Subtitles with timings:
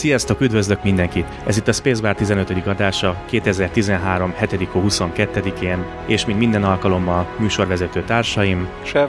[0.00, 1.26] Sziasztok, üdvözlök mindenkit!
[1.46, 2.66] Ez itt a Spacebar 15.
[2.66, 4.34] adása 2013.
[4.38, 4.68] 7.
[4.74, 9.08] 22-én, és mint minden alkalommal műsorvezető társaim, Sev,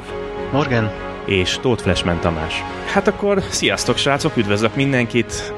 [0.51, 0.91] Morgan,
[1.25, 2.53] és Tóth Flashman Tamás.
[2.93, 5.53] Hát akkor sziasztok srácok, üdvözlök mindenkit!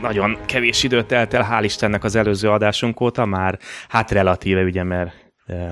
[0.00, 3.58] Nagyon kevés időt telt el, hál' Istennek az előző adásunk óta, már
[3.88, 5.12] hát relatíve ugye, mert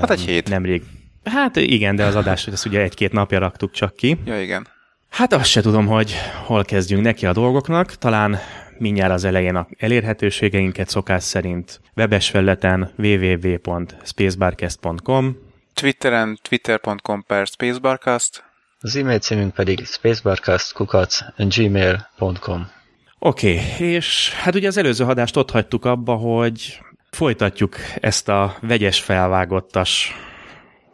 [0.00, 0.48] Hát egy hét.
[0.48, 0.82] Nemrég.
[1.24, 4.18] Hát igen, de az adást ezt ugye egy-két napja raktuk csak ki.
[4.24, 4.66] Ja, igen.
[5.08, 6.14] Hát azt se tudom, hogy
[6.44, 7.94] hol kezdjünk neki a dolgoknak.
[7.94, 8.38] Talán
[8.80, 15.36] mindjárt az elején a elérhetőségeinket szokás szerint webes felületen www.spacebarcast.com
[15.74, 18.44] Twitteren twitter.com per spacebarcast.
[18.80, 22.70] az e-mail címünk pedig spacebarcast.gmail.com
[23.18, 28.56] Oké, okay, és hát ugye az előző adást ott hagytuk abba, hogy folytatjuk ezt a
[28.60, 30.14] vegyes felvágottas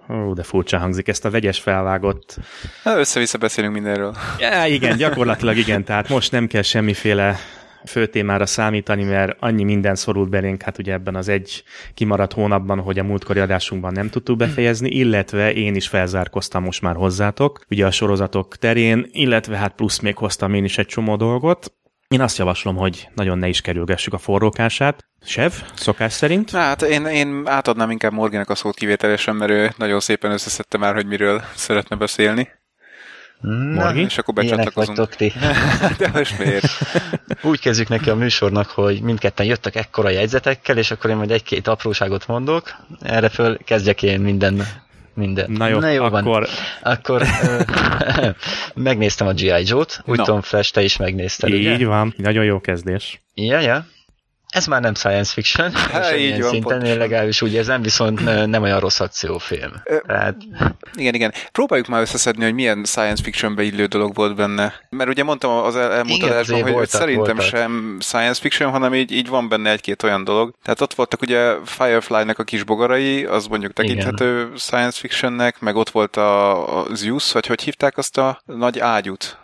[0.09, 2.37] Ó, de furcsa hangzik, ezt a vegyes felvágott...
[2.85, 4.17] Na, össze-vissza beszélünk mindenről.
[4.39, 7.39] Ja, igen, gyakorlatilag igen, tehát most nem kell semmiféle
[7.87, 11.63] főtémára számítani, mert annyi minden szorult belénk, hát ugye ebben az egy
[11.95, 16.95] kimaradt hónapban, hogy a múltkori adásunkban nem tudtuk befejezni, illetve én is felzárkoztam most már
[16.95, 21.73] hozzátok, ugye a sorozatok terén, illetve hát plusz még hoztam én is egy csomó dolgot.
[22.09, 25.05] Én azt javaslom, hogy nagyon ne is kerülgessük a forrókását.
[25.23, 26.51] Sev, szokás szerint?
[26.51, 30.95] Hát én, én átadnám inkább Morganek a szót kivételesen, mert ő nagyon szépen összeszedte már,
[30.95, 32.49] hogy miről szeretne beszélni.
[33.41, 35.09] Na, és akkor becsatlakozunk.
[35.09, 35.33] ti.
[35.99, 36.67] De most miért?
[37.43, 41.69] Úgy kezdjük neki a műsornak, hogy mindketten jöttek ekkora jegyzetekkel, és akkor én majd egy-két
[41.69, 42.75] apróságot mondok.
[43.03, 44.63] Erre föl kezdjek én minden
[45.15, 45.51] minden.
[45.51, 46.25] Na jó, Na jó van.
[46.25, 46.47] akkor
[46.83, 47.61] Akkor ö,
[48.75, 49.63] megnéztem a G.I.
[49.65, 50.25] Joe-t, úgy Na.
[50.25, 51.87] tudom, Flash, te is megnézted, így ugye?
[51.87, 53.23] van, nagyon jó kezdés.
[53.35, 53.87] Ja, ja.
[54.57, 56.97] Ez már nem science fiction, semmilyen így van, szinten, én pontosan.
[56.99, 59.73] legalábbis úgy érzem, viszont nem olyan rossz akciófilm.
[59.85, 60.37] Ö, Tehát
[60.95, 61.33] Igen, igen.
[61.53, 64.75] Próbáljuk már összeszedni, hogy milyen science fictionbe illő dolog volt benne.
[64.91, 67.45] Mert ugye mondtam az el- elmúlt Igen, adásban, hogy voltak, szerintem voltak.
[67.57, 70.55] sem science fiction, hanem így, így van benne egy-két olyan dolog.
[70.63, 75.91] Tehát ott voltak ugye Firefly-nek a kis bogarai, az mondjuk tekinthető science fictionnek, meg ott
[75.91, 79.39] volt a, a Zeus, vagy hogy hívták azt a nagy ágyút?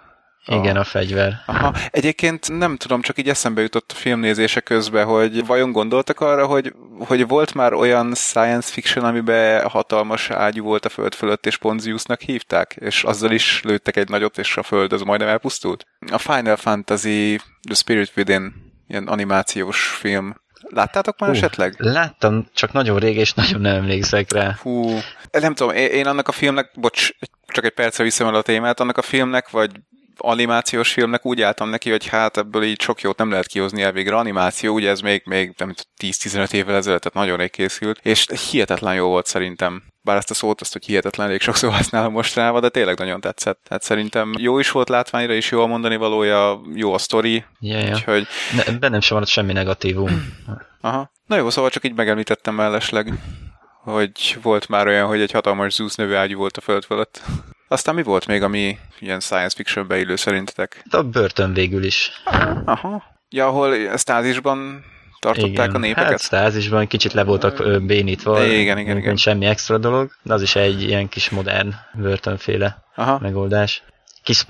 [0.47, 1.43] Igen, a fegyver.
[1.47, 6.47] Aha, egyébként nem tudom, csak így eszembe jutott a filmnézése közben, hogy vajon gondoltak arra,
[6.47, 11.57] hogy, hogy volt már olyan science fiction, amiben hatalmas ágyú volt a föld fölött, és
[11.57, 15.87] pont Zeusnak hívták, és azzal is lőttek egy nagyot, és a föld az majdnem elpusztult.
[16.13, 18.53] A Final Fantasy The Spirit Within,
[18.89, 20.41] ilyen animációs film.
[20.69, 21.75] Láttátok már Hú, esetleg?
[21.79, 24.59] Láttam, csak nagyon rég, és nagyon nem emlékszek rá.
[24.63, 24.99] Hú,
[25.31, 27.11] nem tudom, én, én annak a filmnek, bocs,
[27.47, 29.71] csak egy percre viszem el a témát, annak a filmnek, vagy
[30.23, 34.17] animációs filmnek úgy álltam neki, hogy hát ebből így sok jót nem lehet kihozni elvégre.
[34.17, 38.27] Animáció, ugye ez még, még nem tudom, 10-15 évvel ezelőtt, tehát nagyon rég készült, és
[38.51, 39.83] hihetetlen jó volt szerintem.
[40.05, 43.61] Bár ezt a szót, azt, hogy hihetetlen elég sokszor használom mostanában, de tényleg nagyon tetszett.
[43.69, 47.79] Tehát szerintem jó is volt látványra, és jó a mondani valója, jó a sztori, Ja,
[47.79, 47.93] ja.
[47.93, 50.35] úgyhogy Ne, bennem sem maradt semmi negatívum.
[50.81, 51.11] Aha.
[51.27, 53.13] Na jó, szóval csak így megemlítettem mellesleg,
[53.83, 57.23] hogy volt már olyan, hogy egy hatalmas Zeus nevű ágyú volt a föld fölött.
[57.73, 60.83] Aztán mi volt még, ami ilyen science fiction beillő szerintetek?
[60.91, 62.11] A börtön végül is.
[62.65, 63.03] Aha.
[63.29, 64.85] Ja, ahol stázisban
[65.19, 66.11] tartották a népeket?
[66.11, 68.45] Hát stázisban kicsit le voltak bénítva.
[68.45, 69.17] Igen, igen, igen.
[69.17, 73.19] Semmi extra dolog, de az is egy ilyen kis modern börtönféle Aha.
[73.19, 73.83] megoldás.
[74.23, 74.45] Kis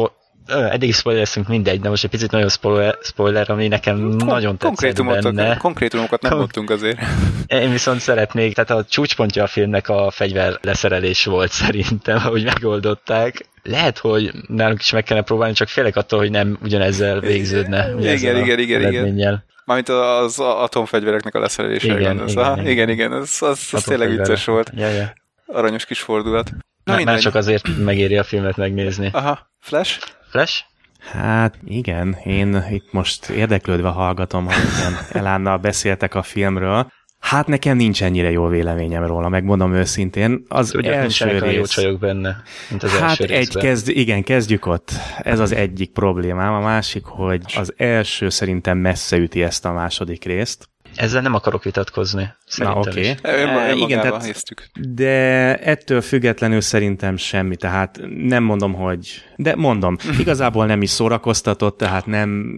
[0.47, 4.61] eddig is spoilereztünk mindegy, de most egy picit nagyon spoiler, spoiler ami nekem nagyon tetszett
[4.61, 5.57] Konkrétumokat, benne.
[5.57, 6.99] konkrétumokat nem Kon- mondtunk azért.
[7.47, 13.47] Én viszont szeretnék, tehát a csúcspontja a filmnek a fegyver leszerelés volt szerintem, ahogy megoldották.
[13.63, 17.91] Lehet, hogy nálunk is meg kellene próbálni, csak félek attól, hogy nem ugyanezzel végződne.
[18.01, 18.81] Igen, igen, igen, igen.
[18.85, 19.45] eredménnyel.
[19.65, 21.87] Mármint az atomfegyvereknek a leszerelése.
[21.87, 22.67] Igen, igen, Aha, igen.
[22.67, 24.71] igen, igen, az, az, az tényleg vicces volt.
[24.77, 25.13] Ja, ja.
[25.47, 26.51] Aranyos kis fordulat.
[26.85, 29.09] Na Már, már csak azért megéri a filmet megnézni.
[29.13, 29.99] Aha, Flash?
[30.33, 30.65] Flash?
[30.99, 36.91] Hát igen, én itt most érdeklődve hallgatom, hogy igen, Elánnal beszéltek a filmről.
[37.19, 40.43] Hát nekem nincs ennyire jó véleményem róla, megmondom őszintén.
[40.49, 41.71] Az Tudják, első a jó rész...
[41.71, 43.63] csajok benne, mint az Hát első egy részben.
[43.63, 44.91] kezd, igen, kezdjük ott.
[45.19, 46.53] Ez az egyik problémám.
[46.53, 50.69] A másik, hogy az első szerintem messze üti ezt a második részt.
[50.95, 52.23] Ezzel nem akarok vitatkozni.
[52.23, 53.01] Na Szerintem oké.
[53.01, 53.15] is.
[53.23, 54.71] Ön, E, Igen, tehát néztük.
[54.81, 59.23] de ettől függetlenül szerintem semmi, tehát nem mondom, hogy...
[59.37, 62.55] De mondom, igazából nem is szórakoztatott, tehát nem,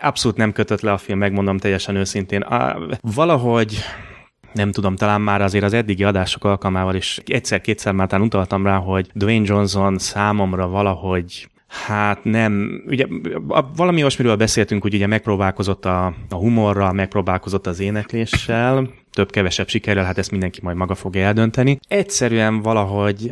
[0.00, 2.40] abszolút nem kötött le a film, megmondom teljesen őszintén.
[2.40, 3.78] A, valahogy
[4.52, 8.76] nem tudom, talán már azért az eddigi adások alkalmával is egyszer-kétszer már talán utaltam rá,
[8.76, 13.06] hogy Dwayne Johnson számomra valahogy Hát nem, ugye
[13.76, 20.18] valami olyasmiről beszéltünk, hogy ugye megpróbálkozott a, a humorral, megpróbálkozott az énekléssel, több-kevesebb sikerrel, hát
[20.18, 21.78] ezt mindenki majd maga fogja eldönteni.
[21.88, 23.30] Egyszerűen valahogy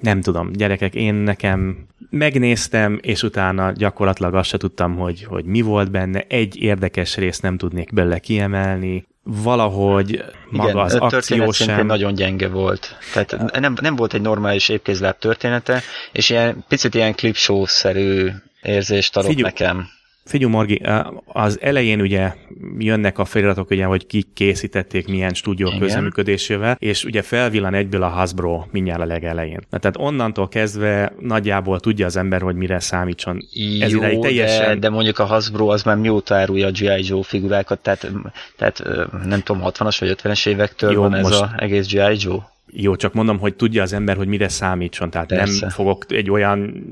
[0.00, 5.60] nem tudom, gyerekek, én nekem megnéztem, és utána gyakorlatilag azt se tudtam, hogy, hogy mi
[5.60, 6.24] volt benne.
[6.28, 11.86] Egy érdekes részt nem tudnék belőle kiemelni valahogy maga Igen, az akció sem...
[11.86, 12.96] nagyon gyenge volt.
[13.12, 15.82] Tehát nem, nem volt egy normális épkézláb története,
[16.12, 18.30] és ilyen picit ilyen clipshow-szerű
[18.62, 19.88] érzést adott Figyelj, nekem.
[20.26, 20.82] Figyelj, Morgi,
[21.24, 22.34] az elején ugye
[22.78, 25.78] jönnek a feliratok, ugye, hogy kik készítették milyen stúdió Igen.
[25.78, 29.60] közeműködésével, és ugye felvillan egyből a Hasbro mindjárt a legelején.
[29.70, 33.42] Na, tehát onnantól kezdve nagyjából tudja az ember, hogy mire számítson.
[33.80, 34.66] Ez Jó, teljesen...
[34.66, 37.04] de, de mondjuk a Hasbro az már mióta árulja a G.I.
[37.06, 38.10] Joe figurákat, tehát,
[38.56, 38.82] tehát
[39.24, 42.16] nem tudom, 60-as vagy 50-es évektől Jó, van ez az egész G.I.
[42.18, 42.54] Joe?
[42.72, 45.10] Jó, csak mondom, hogy tudja az ember, hogy mire számítson.
[45.10, 45.60] Tehát Persze.
[45.60, 46.84] nem fogok egy olyan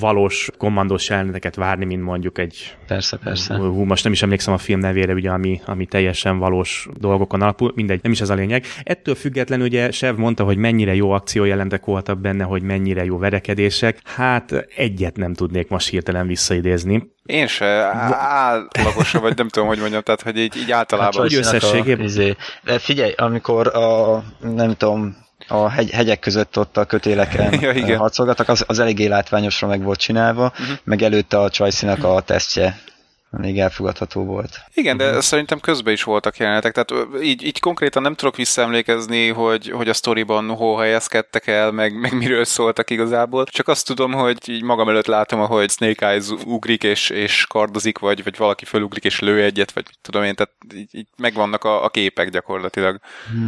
[0.00, 2.76] valós kommandós jeleneteket várni, mint mondjuk egy...
[2.86, 3.56] Persze, persze.
[3.56, 7.72] Hú, most nem is emlékszem a film nevére, ugye, ami, ami teljesen valós dolgokon alapul.
[7.74, 8.64] Mindegy, nem is ez a lényeg.
[8.82, 14.00] Ettől függetlenül ugye Sev mondta, hogy mennyire jó akciójelentek voltak benne, hogy mennyire jó verekedések.
[14.04, 17.10] Hát egyet nem tudnék most hirtelen visszaidézni.
[17.26, 21.22] Én se átlagosabb, vagy nem tudom, hogy mondjam, tehát hogy így, így általában.
[21.22, 22.04] Hát, összességében.
[22.04, 22.36] Izé.
[22.62, 25.16] De figyelj, amikor a, nem tudom,
[25.48, 27.98] a hegy, hegyek között ott a kötéleken ja, igen.
[27.98, 30.76] harcolgattak, az, az eléggé látványosra meg volt csinálva, uh-huh.
[30.84, 32.80] meg előtte a Csajszinak a tesztje
[33.38, 34.64] még elfogadható volt.
[34.74, 35.20] Igen, de uh-huh.
[35.20, 39.92] szerintem közben is voltak jelenetek, tehát így, így konkrétan nem tudok visszaemlékezni, hogy, hogy a
[39.92, 43.44] sztoriban hol helyezkedtek el, meg, meg miről szóltak igazából.
[43.44, 47.98] Csak azt tudom, hogy így magam előtt látom, ahogy Snake Eyes ugrik és, és kardozik,
[47.98, 51.84] vagy, vagy valaki fölugrik és lő egyet, vagy tudom én, tehát így, így megvannak a,
[51.84, 53.00] a képek gyakorlatilag.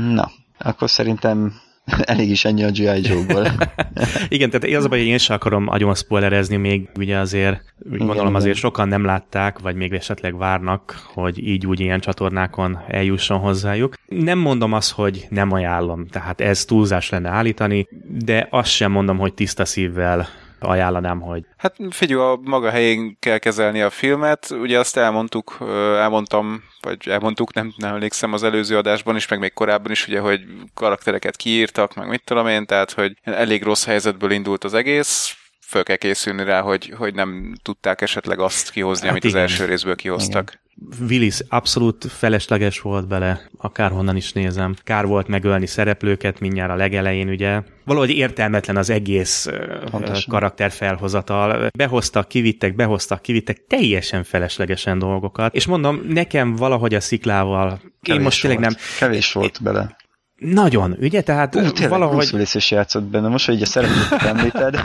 [0.09, 1.61] Na, akkor szerintem
[2.05, 3.01] Elég is ennyi a G.I.
[3.03, 3.47] Joe-ból.
[4.29, 7.95] igen, tehát az a baj, hogy én sem akarom agyon spoilerezni, még ugye azért, úgy
[7.95, 12.79] igen, gondolom azért sokan nem látták, vagy még esetleg várnak, hogy így úgy ilyen csatornákon
[12.89, 13.95] eljusson hozzájuk.
[14.07, 17.89] Nem mondom azt, hogy nem ajánlom, tehát ez túlzás lenne állítani,
[18.25, 20.29] de azt sem mondom, hogy tiszta szívvel
[20.61, 21.45] ajánlanám, hogy...
[21.57, 25.57] Hát figyelj, a maga helyén kell kezelni a filmet, ugye azt elmondtuk,
[25.97, 30.21] elmondtam, vagy elmondtuk, nem, nem emlékszem az előző adásban is, meg még korábban is, ugye,
[30.21, 30.41] hogy
[30.75, 35.37] karaktereket kiírtak, meg mit tudom én, tehát, hogy elég rossz helyzetből indult az egész,
[35.75, 39.37] föl kell készülni rá, hogy, hogy nem tudták esetleg azt kihozni, hát amit igen.
[39.37, 40.51] az első részből kihoztak.
[40.51, 40.63] Igen.
[41.09, 44.75] Willis abszolút felesleges volt bele, akárhonnan is nézem.
[44.85, 47.63] Kár volt megölni szereplőket mindjárt a legelején, ugye.
[47.85, 49.49] Valahogy értelmetlen az egész
[49.91, 50.23] Pontosan.
[50.29, 51.69] karakterfelhozatal.
[51.77, 55.55] Behoztak, kivittek, behoztak, kivittek teljesen feleslegesen dolgokat.
[55.55, 58.75] És mondom, nekem valahogy a sziklával, Kevés én most tényleg nem...
[58.99, 59.97] Kevés volt bele.
[60.53, 61.21] Nagyon, ugye?
[61.21, 62.17] Tehát Ú, tényleg, valahogy...
[62.17, 63.29] Bruce Willis is játszott benne.
[63.29, 64.83] Most, hogy így a szereplőt említed,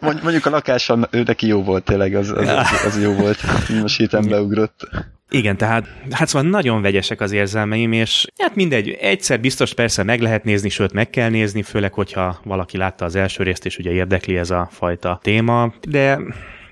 [0.22, 3.38] mondjuk a lakáson ő neki jó volt tényleg, az, az, az, az jó volt.
[3.80, 4.88] Most hirtelen beugrott.
[5.30, 10.20] Igen, tehát hát szóval nagyon vegyesek az érzelmeim, és hát mindegy, egyszer biztos persze meg
[10.20, 13.90] lehet nézni, sőt meg kell nézni, főleg, hogyha valaki látta az első részt, és ugye
[13.90, 16.18] érdekli ez a fajta téma, de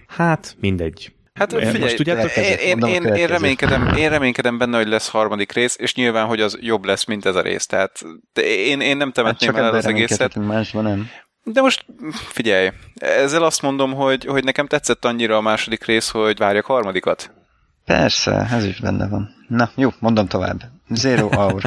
[0.07, 1.16] hát mindegy.
[1.37, 5.53] Hát figyelj, most tudjátok, én, én, én, én, reménykedem, én reménykedem benne, hogy lesz harmadik
[5.53, 7.67] rész, és nyilván, hogy az jobb lesz, mint ez a rész.
[7.67, 8.05] Tehát
[8.43, 10.35] én, én nem temetném hát el az egészet.
[10.35, 11.11] Másban nem.
[11.43, 11.85] De most
[12.29, 17.31] figyelj, ezzel azt mondom, hogy, hogy nekem tetszett annyira a második rész, hogy várjak harmadikat.
[17.85, 19.35] Persze, ez is benne van.
[19.49, 20.63] Na, jó, mondom tovább.
[20.89, 21.63] Zero Hour.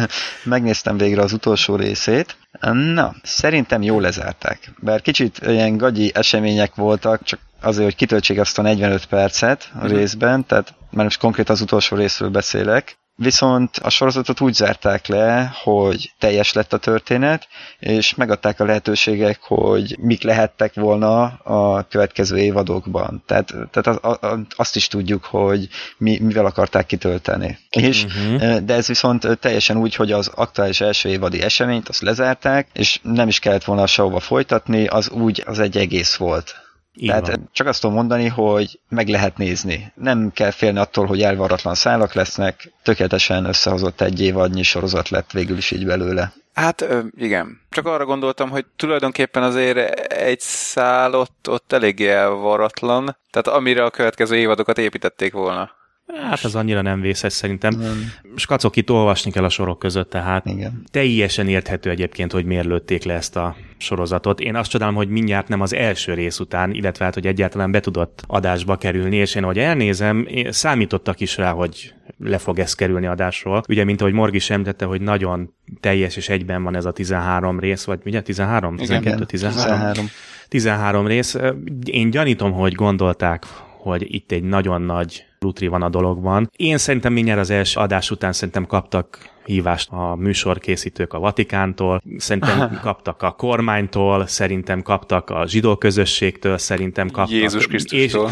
[0.44, 2.36] Megnéztem végre az utolsó részét.
[2.70, 4.72] Na, szerintem jól lezárták.
[4.78, 9.76] Bár kicsit ilyen gagyi események voltak, csak azért, hogy kitöltsék azt a 45 percet a
[9.76, 9.92] uh-huh.
[9.92, 15.52] részben, tehát már most konkrét az utolsó részről beszélek, Viszont a sorozatot úgy zárták le,
[15.62, 22.38] hogy teljes lett a történet, és megadták a lehetőségek, hogy mik lehettek volna a következő
[22.38, 23.22] évadokban.
[23.26, 27.58] Tehát, tehát az, az, azt is tudjuk, hogy mi, mivel akarták kitölteni.
[27.70, 28.58] És, uh-huh.
[28.58, 33.28] De ez viszont teljesen úgy, hogy az aktuális első évadi eseményt azt lezárták, és nem
[33.28, 36.61] is kellett volna sehova folytatni, az úgy az egy egész volt.
[36.94, 37.48] Így Tehát van.
[37.52, 39.92] csak azt tudom mondani, hogy meg lehet nézni.
[39.94, 45.56] Nem kell félni attól, hogy elvaratlan szálak lesznek, tökéletesen összehozott egy évadnyi sorozat lett végül
[45.56, 46.32] is így belőle.
[46.54, 47.60] Hát igen.
[47.70, 49.78] Csak arra gondoltam, hogy tulajdonképpen azért
[50.12, 55.70] egy szál ott, ott eléggé elvaratlan, tehát amire a következő évadokat építették volna.
[56.20, 57.74] Hát az annyira nem vészes szerintem.
[57.78, 58.12] Nem.
[58.36, 60.82] Skacok, itt olvasni kell a sorok között, tehát Igen.
[60.90, 64.40] teljesen érthető egyébként, hogy miért lőtték le ezt a sorozatot.
[64.40, 67.80] Én azt csodálom, hogy mindjárt nem az első rész után, illetve hát, hogy egyáltalán be
[67.80, 72.74] tudott adásba kerülni, és én, ahogy elnézem, én számítottak is rá, hogy le fog ez
[72.74, 73.62] kerülni adásról.
[73.68, 77.60] Ugye, mint ahogy Morgi sem tette, hogy nagyon teljes és egyben van ez a 13
[77.60, 78.76] rész, vagy ugye 13?
[78.76, 79.78] 12, 13?
[79.78, 80.10] 13.
[80.48, 81.36] 13 rész.
[81.84, 83.44] Én gyanítom, hogy gondolták,
[83.82, 86.50] hogy itt egy nagyon nagy lutri van a dologban.
[86.56, 92.78] Én szerintem mindjárt az első adás után szerintem kaptak hívást a műsorkészítők a Vatikántól, szerintem
[92.82, 97.34] kaptak a kormánytól, szerintem kaptak a zsidó közösségtől, szerintem kaptak.
[97.34, 98.30] Jézus Krisztustól.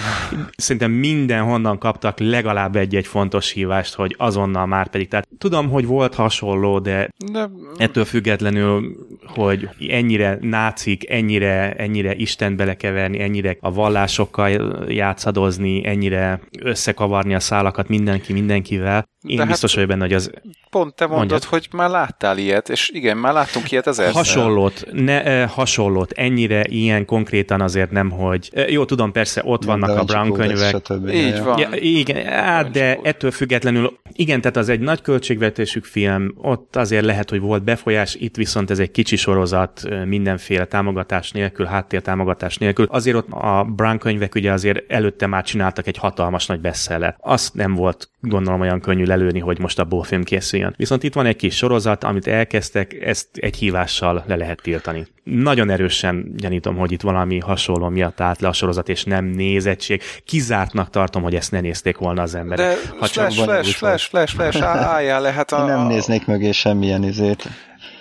[0.57, 5.09] És szerintem mindenhonnan kaptak legalább egy-egy fontos hívást, hogy azonnal már pedig.
[5.09, 7.50] Tehát tudom, hogy volt hasonló, de, de...
[7.76, 14.50] ettől függetlenül, hogy ennyire nácik, ennyire, ennyire Isten belekeverni, ennyire a vallásokkal
[14.88, 20.31] játszadozni, ennyire összekavarni a szálakat mindenki mindenkivel, én De biztos hát vagyok benne, hogy az...
[20.71, 21.45] Pont te mondod, mondjad.
[21.45, 24.15] hogy már láttál ilyet, és igen, már láttunk ilyet ezerszer.
[24.15, 28.50] Hasonlót, ne, eh, hasonlót, ennyire ilyen konkrétan azért nem, hogy...
[28.53, 30.75] Eh, jó, tudom, persze ott vannak a Brown könyvek.
[31.12, 31.59] Így van.
[31.59, 37.05] Ja, igen, hát, de ettől függetlenül, igen, tehát az egy nagy költségvetésük film, ott azért
[37.05, 42.87] lehet, hogy volt befolyás, itt viszont ez egy kicsi sorozat, mindenféle támogatás nélkül, háttértámogatás nélkül.
[42.91, 47.17] Azért ott a Brown könyvek ugye azért előtte már csináltak egy hatalmas nagy bestseller.
[47.21, 50.75] Azt nem volt gondolom olyan könnyű lelőni, hogy most abból film készüljön.
[50.77, 55.07] Viszont itt van egy kis sorozat, amit elkezdtek, ezt egy hívással le lehet tiltani.
[55.25, 60.03] Nagyon erősen gyanítom, hogy itt valami hasonló miatt állt le a sorozat, és nem nézettség.
[60.25, 62.67] Kizártnak tartom, hogy ezt ne nézték volna az emberek.
[62.67, 65.59] De ha flash, csak flash, flash, flash, flash, álljál lehet a...
[65.59, 67.49] Én nem néznék mögé semmilyen izét.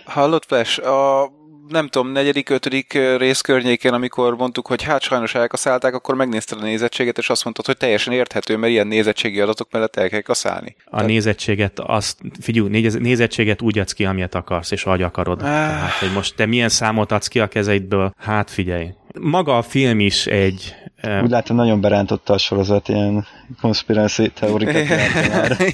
[0.06, 1.32] Hallott, Flash, a
[1.70, 6.64] nem tudom, negyedik, ötödik rész környékén, amikor mondtuk, hogy hát sajnos elkaszálták, akkor megnézted a
[6.64, 10.76] nézettséget, és azt mondtad, hogy teljesen érthető, mert ilyen nézettségi adatok mellett el kell kaszálni.
[10.86, 11.06] A Tehát...
[11.06, 15.42] nézettséget, azt, figyelj, nézettséget úgy adsz ki, amilyet akarsz, és ahogy akarod.
[15.42, 15.48] Ah.
[15.48, 18.90] Tehát, hogy most te milyen számot adsz ki a kezeidből, hát figyelj.
[19.20, 20.76] Maga a film is egy...
[21.24, 23.26] Úgy látom, nagyon berántotta a sorozat ilyen
[23.62, 24.84] konspiráció teórikat.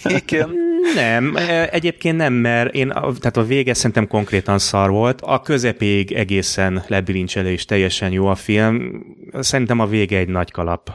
[0.23, 0.49] Igen.
[0.93, 6.11] Nem, e, egyébként nem, mert én, tehát a vége szerintem konkrétan szar volt, a közepéig
[6.11, 9.05] egészen lebilincselő és teljesen jó a film,
[9.39, 10.91] szerintem a vége egy nagy kalap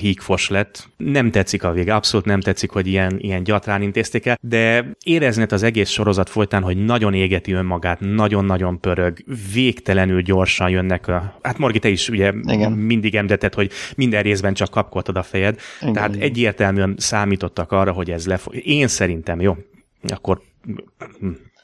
[0.00, 0.88] hígfos lett.
[0.96, 5.52] Nem tetszik a vége, abszolút nem tetszik, hogy ilyen, ilyen gyatrán intézték el, de érezned
[5.52, 9.18] az egész sorozat folytán, hogy nagyon égeti önmagát, nagyon-nagyon pörög,
[9.52, 11.38] végtelenül gyorsan jönnek a...
[11.42, 12.72] Hát Morgi, te is ugye Igen.
[12.72, 15.92] mindig említetted, hogy minden részben csak kapkoltad a fejed, Igen.
[15.92, 19.56] tehát egyértelműen számítottak arra, hogy ez le Én szerintem, jó,
[20.02, 20.40] akkor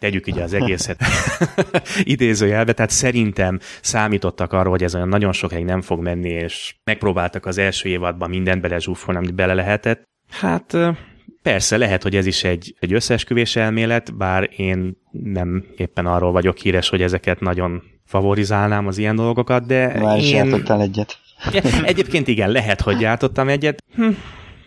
[0.00, 1.00] tegyük így az egészet
[2.02, 7.47] idézőjelbe, tehát szerintem számítottak arra, hogy ez olyan nagyon sokáig nem fog menni, és megpróbáltak
[7.47, 10.02] az első évadban mindent belezsúfolni, amit bele lehetett.
[10.30, 10.76] Hát
[11.42, 16.57] persze, lehet, hogy ez is egy, egy összeesküvés elmélet, bár én nem éppen arról vagyok
[16.57, 20.64] híres, hogy ezeket nagyon favorizálnám az ilyen dolgokat, de Már is én...
[20.69, 21.19] egyet.
[21.83, 23.83] Egyébként igen, lehet, hogy jártottam egyet.
[23.95, 24.09] Hm,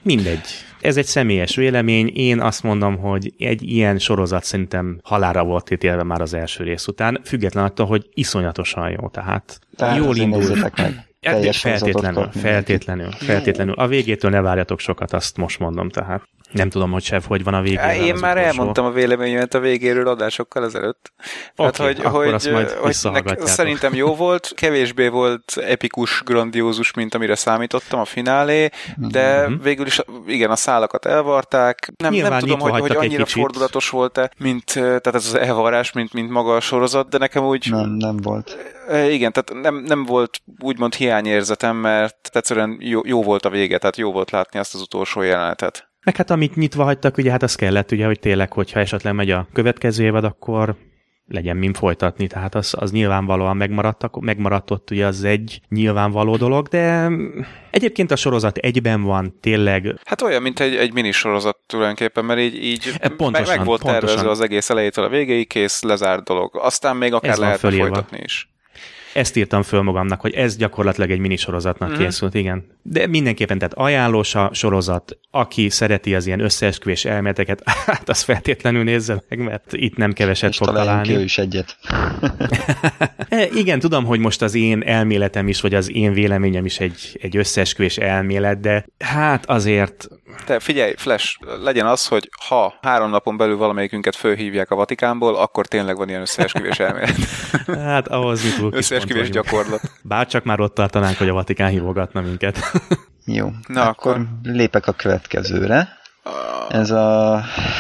[0.02, 0.48] mindegy
[0.84, 6.04] ez egy személyes vélemény, én azt mondom, hogy egy ilyen sorozat szerintem halára volt ítélve
[6.04, 10.56] már az első rész után, független attól, hogy iszonyatosan jó, tehát, tehát jól indul.
[10.56, 10.76] Meg.
[11.22, 13.74] Hát, feltétlenül, feltétlenül, feltétlenül.
[13.74, 16.22] A végétől ne várjatok sokat, azt most mondom, tehát.
[16.54, 17.90] Nem tudom, hogy Sev, hogy van a végén.
[17.90, 18.50] Én már utolsó.
[18.50, 21.14] elmondtam a véleményemet a végéről adásokkal ezelőtt.
[21.56, 26.22] Okay, Tehát, hogy, akkor hogy, azt majd hogy nek, szerintem jó volt, kevésbé volt epikus,
[26.26, 29.62] grandiózus, mint amire számítottam a finálé, de mm-hmm.
[29.62, 31.94] végül is igen, a szálakat elvarták.
[31.98, 36.30] Nem, nem tudom, hogy, hogy annyira fordulatos volt-e, mint tehát ez az elvarás, mint, mint
[36.30, 37.68] maga a sorozat, de nekem úgy...
[37.70, 38.58] Nem, nem volt.
[39.10, 43.98] Igen, tehát nem, nem volt úgymond hiányérzetem, mert egyszerűen jó, jó volt a vége, tehát
[43.98, 45.92] jó volt látni azt az utolsó jelenetet.
[46.04, 49.32] Meg hát amit nyitva hagytak, ugye hát az kellett, ugye, hogy tényleg, hogyha esetleg megy
[49.32, 50.76] a következő évad, akkor
[51.28, 56.68] legyen min folytatni, tehát az, az nyilvánvalóan megmaradt, megmaradt ott ugye az egy nyilvánvaló dolog,
[56.68, 57.10] de
[57.72, 59.96] egyébként a sorozat egyben van, tényleg.
[60.06, 63.82] Hát olyan, mint egy, egy minisorozat tulajdonképpen, mert így, így e, pontosan, meg, meg volt
[63.82, 64.06] pontosan.
[64.06, 66.56] tervezve az egész elejétől a végéig, kész, lezárt dolog.
[66.56, 68.48] Aztán még akár lehet folytatni is.
[69.14, 71.98] Ezt írtam föl magamnak, hogy ez gyakorlatilag egy minisorozatnak mm.
[71.98, 72.66] készült, igen.
[72.82, 78.84] De mindenképpen, tehát ajánlós a sorozat, aki szereti az ilyen összeesküvés elméleteket, hát az feltétlenül
[78.84, 81.14] nézze meg, mert itt nem keveset És fog találni.
[81.14, 81.78] is egyet.
[83.30, 87.20] e, igen, tudom, hogy most az én elméletem is, vagy az én véleményem is egy,
[87.22, 90.08] egy összeesküvés elmélet, de hát azért
[90.46, 95.66] te figyelj, Flash, legyen az, hogy ha három napon belül valamelyikünket fölhívják a Vatikánból, akkor
[95.66, 97.16] tényleg van ilyen összeesküvés elmélet.
[97.92, 99.82] hát ahhoz mi túl Összeesküvés gyakorlat.
[100.02, 102.60] Bár csak már ott tartanánk, hogy a Vatikán hívogatna minket.
[103.26, 106.02] Jó, Na akkor, akkor lépek a következőre.
[106.70, 107.40] Ez a...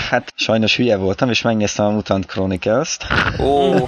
[0.09, 3.05] Hát sajnos hülye voltam, és megnéztem a Mutant Chronicles-t.
[3.39, 3.73] Ó!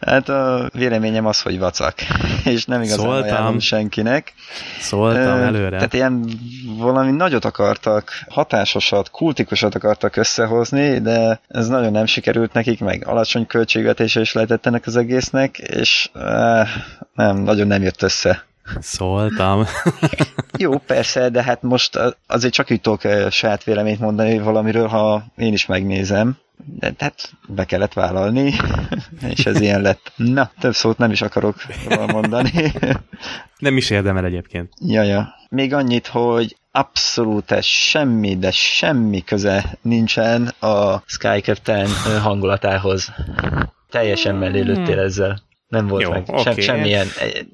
[0.00, 1.94] Hát a véleményem az, hogy vacak,
[2.44, 3.22] és nem igazán Szóltam.
[3.22, 4.34] ajánlom senkinek.
[4.80, 5.76] Szóltam előre.
[5.76, 6.24] Tehát ilyen
[6.78, 13.46] valami nagyot akartak, hatásosat, kultikusat akartak összehozni, de ez nagyon nem sikerült nekik, meg alacsony
[13.46, 16.68] költségvetése is lehetett ennek az egésznek, és uh,
[17.14, 18.44] nem, nagyon nem jött össze.
[18.80, 19.64] Szóltam.
[20.58, 25.52] Jó, persze, de hát most azért csak így tudok saját véleményt mondani valamiről, ha én
[25.52, 26.36] is megnézem.
[26.64, 28.52] De hát be kellett vállalni,
[29.34, 30.12] és ez ilyen lett.
[30.16, 31.56] Na, több szót nem is akarok
[32.06, 32.72] mondani.
[33.58, 34.72] Nem is érdemel egyébként.
[34.78, 35.34] Jaja.
[35.48, 41.88] Még annyit, hogy abszolút semmi, de semmi köze nincsen a Sky Captain
[42.22, 43.12] hangulatához.
[43.90, 45.04] Teljesen mellé lőttél hmm.
[45.04, 45.42] ezzel.
[45.70, 46.42] Nem volt Jó, meg okay.
[46.42, 47.06] sem, semmilyen.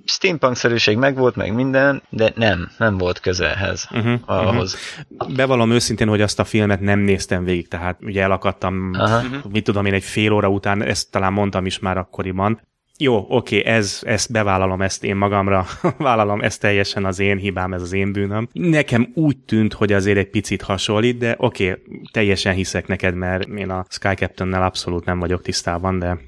[0.04, 4.76] Steampunk-szerűség meg volt, meg minden, de nem, nem volt köze ehhez, uh-huh, ahhoz.
[5.11, 5.37] Uh-huh.
[5.37, 9.52] Bevallom őszintén, hogy azt a filmet nem néztem végig, tehát ugye elakadtam, uh-huh.
[9.52, 12.61] mit tudom én, egy fél óra után, ezt talán mondtam is már akkoriban.
[12.99, 15.66] Jó, oké, okay, ez, ezt bevállalom, ezt én magamra
[15.99, 18.49] vállalom, ez teljesen az én hibám, ez az én bűnöm.
[18.52, 23.49] Nekem úgy tűnt, hogy azért egy picit hasonlít, de oké, okay, teljesen hiszek neked, mert
[23.49, 26.18] én a Sky Captain-nel abszolút nem vagyok tisztában, de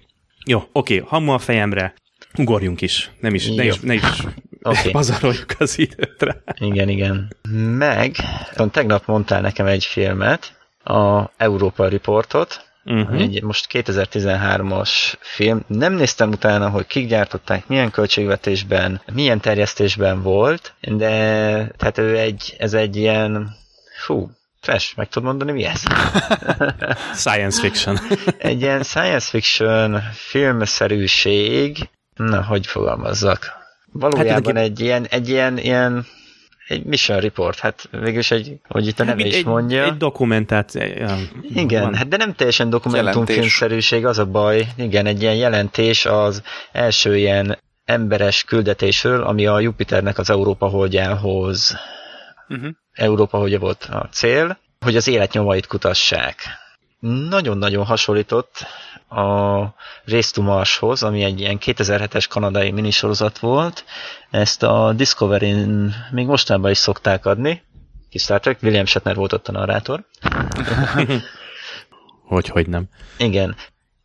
[0.46, 1.94] jó, oké, hamu a fejemre,
[2.38, 3.10] ugorjunk is.
[3.20, 4.02] Nem is, ne is, ne is
[4.62, 4.90] okay.
[4.90, 7.32] pazaroljuk az időt Igen, igen.
[7.78, 8.16] Meg,
[8.70, 13.20] tegnap mondtál nekem egy filmet, a Európa Reportot, uh-huh.
[13.20, 14.90] egy most 2013-as
[15.20, 15.64] film.
[15.66, 21.08] Nem néztem utána, hogy kik gyártották, milyen költségvetésben, milyen terjesztésben volt, de
[21.76, 23.56] tehát ő egy, ez egy ilyen,
[24.04, 24.30] fú,
[24.60, 25.82] Trash, meg tudod mondani, mi ez?
[27.24, 27.98] science fiction.
[28.38, 33.56] Egy ilyen science fiction filmszerűség, na, hogy fogalmazzak.
[33.92, 36.06] Valójában hát, egy ilyen, egy ilyen, ilyen
[36.68, 39.82] egy mission report, hát végülis egy, hogy itt a neve is mondja.
[39.82, 40.82] Egy, egy dokumentáció.
[41.54, 41.94] Igen, van.
[41.94, 44.66] hát de nem teljesen dokumentumfilmszerűség, az a baj.
[44.76, 51.76] Igen, egy ilyen jelentés az első ilyen emberes küldetésről, ami a Jupiternek az Európa holdjához
[52.48, 52.70] uh-huh.
[52.92, 56.36] Európa hogy volt a cél, hogy az életnyomait kutassák.
[57.28, 58.66] Nagyon-nagyon hasonlított
[59.08, 59.62] a
[60.04, 63.84] Race to Marshoz, ami egy ilyen 2007-es kanadai minisorozat volt.
[64.30, 67.62] Ezt a Discovery-n még mostában is szokták adni.
[68.10, 70.04] Kis Star Trek, William Shatner volt ott a narrátor.
[72.28, 72.84] hogy, hogy nem.
[73.18, 73.56] Igen.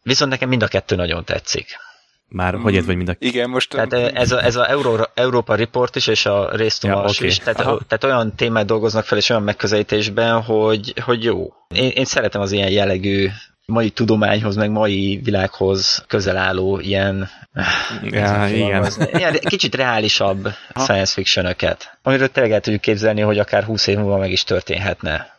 [0.02, 1.78] Viszont nekem mind a kettő nagyon tetszik.
[2.34, 3.16] Már hogy ez vagy mind a...
[3.20, 3.70] Igen, most...
[3.70, 7.28] Tehát ez a, ez a Euró, Európa Report is, és a Race ja, okay.
[7.28, 11.54] is, tehát, tehát olyan témát dolgoznak fel, és olyan megközelítésben, hogy, hogy jó.
[11.76, 13.30] Én, én szeretem az ilyen jellegű
[13.66, 17.30] mai tudományhoz, meg mai világhoz közel álló ilyen,
[18.04, 18.88] ja, igen.
[19.14, 20.44] ilyen kicsit reálisabb
[20.74, 20.82] ha.
[20.82, 25.33] science fiction-öket, amiről tényleg el tudjuk képzelni, hogy akár 20 év múlva meg is történhetne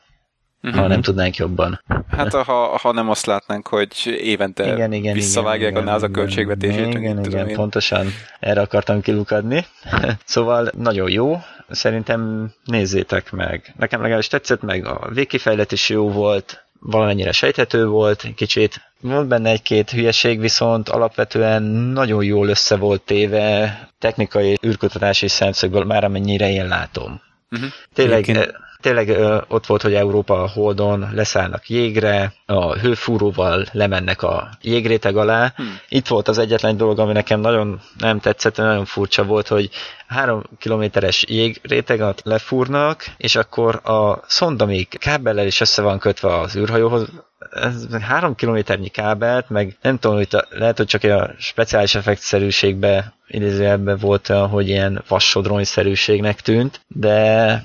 [0.64, 0.80] uh-huh.
[0.80, 1.82] ha nem tudnánk jobban.
[2.10, 6.86] Hát ha, ha nem azt látnánk, hogy évente igen, igen, visszavágják igen, a NASA költségvetését.
[6.86, 8.06] Igen, igen, igen pontosan
[8.40, 9.66] erre akartam kilukadni.
[10.24, 13.74] szóval nagyon jó, szerintem nézzétek meg.
[13.78, 19.50] Nekem legalábbis tetszett meg, a végkifejlet is jó volt, valamennyire sejthető volt, kicsit volt benne
[19.50, 26.68] egy-két hülyeség, viszont alapvetően nagyon jól össze volt téve technikai űrkutatási szemszögből, már amennyire én
[26.68, 27.20] látom.
[27.50, 27.68] Uh-huh.
[27.94, 34.22] Tényleg Egyébként tényleg ö, ott volt, hogy Európa a Holdon leszállnak jégre, a hőfúróval lemennek
[34.22, 35.52] a jégréteg alá.
[35.56, 35.78] Hmm.
[35.88, 39.70] Itt volt az egyetlen dolog, ami nekem nagyon nem tetszett, nagyon furcsa volt, hogy
[40.06, 46.56] három kilométeres jégréteget lefúrnak, és akkor a szonda még kábellel is össze van kötve az
[46.56, 47.08] űrhajóhoz,
[47.50, 53.98] ez három kilométernyi kábelt, meg nem tudom, hogy lehet, hogy csak a speciális effektszerűségbe idézőjelben
[53.98, 57.62] volt, hogy ilyen vassodronyszerűségnek tűnt, de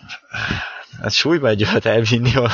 [1.01, 2.51] hát súlyba egy olyat elvinni a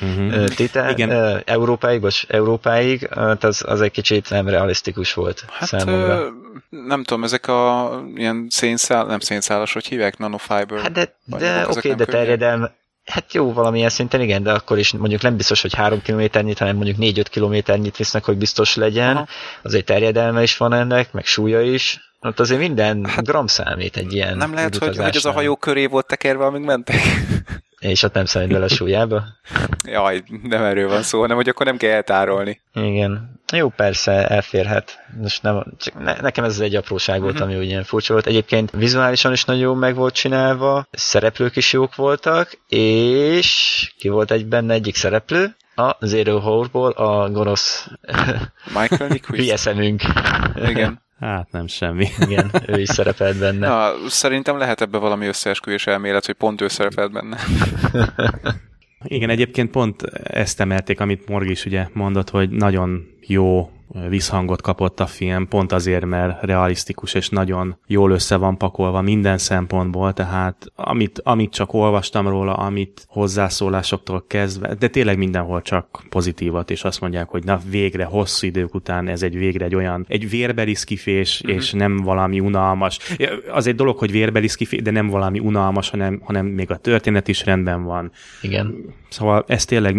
[0.00, 0.44] uh-huh.
[0.44, 1.42] titel, Igen.
[1.44, 6.18] Európáig, vagy Európáig, hát az, az egy kicsit nem realisztikus volt hát, számomra.
[6.18, 6.28] Ö,
[6.70, 10.80] nem tudom, ezek a ilyen szénszál, nem szénszálas, hogy hívják, nanofiber?
[10.80, 12.76] Hát de, de oké, okay, de terjedelme,
[13.08, 16.76] Hát jó, valamilyen szinten igen, de akkor is mondjuk nem biztos, hogy 3 kilométernyit, hanem
[16.76, 19.16] mondjuk 4-5 kilométernyit visznek, hogy biztos legyen.
[19.16, 19.26] Aha.
[19.62, 22.00] Azért terjedelme is van ennek, meg súlya is.
[22.20, 25.56] Ott azért minden hát, gram számít egy ilyen Nem lehet, hogy, hogy az a hajó
[25.56, 26.96] köré volt tekerve, amíg mentek?
[27.78, 29.24] És ott nem számít bele súlyába?
[29.86, 32.60] Jaj, nem erről van szó, hanem hogy akkor nem kell eltárolni.
[32.74, 33.40] Igen.
[33.52, 34.98] Jó, persze, elférhet.
[35.20, 37.48] Most nem, csak ne, nekem ez az egy apróság volt, uh-huh.
[37.48, 38.26] ami ugye furcsa volt.
[38.26, 44.46] Egyébként vizuálisan is nagyon meg volt csinálva, szereplők is jók voltak, és ki volt egy
[44.46, 45.56] benne egyik szereplő?
[45.74, 47.88] A Zero Horrorból a gonosz
[48.64, 49.26] Michael Nyquist.
[49.40, 50.02] Hülye szemünk.
[50.66, 51.06] Igen.
[51.20, 52.08] Hát nem semmi.
[52.20, 53.66] Igen, ő is szerepelt benne.
[53.68, 57.38] Na, szerintem lehet ebbe valami összeesküvés elmélet, hogy pont ő szerepelt benne.
[59.04, 63.70] Igen, egyébként pont ezt emelték, amit Morg is ugye mondott, hogy nagyon jó
[64.08, 69.38] visszhangot kapott a film, pont azért, mert realisztikus és nagyon jól össze van pakolva minden
[69.38, 76.70] szempontból, tehát amit, amit csak olvastam róla, amit hozzászólásoktól kezdve, de tényleg mindenhol csak pozitívat,
[76.70, 80.30] és azt mondják, hogy na végre, hosszú idők után ez egy végre egy olyan, egy
[80.30, 81.56] vérbeli szkifés, uh-huh.
[81.56, 82.98] és nem valami unalmas.
[83.50, 87.28] Az egy dolog, hogy vérbeli szkifés, de nem valami unalmas, hanem, hanem még a történet
[87.28, 88.10] is rendben van.
[88.42, 88.96] Igen.
[89.08, 89.94] Szóval ez tényleg,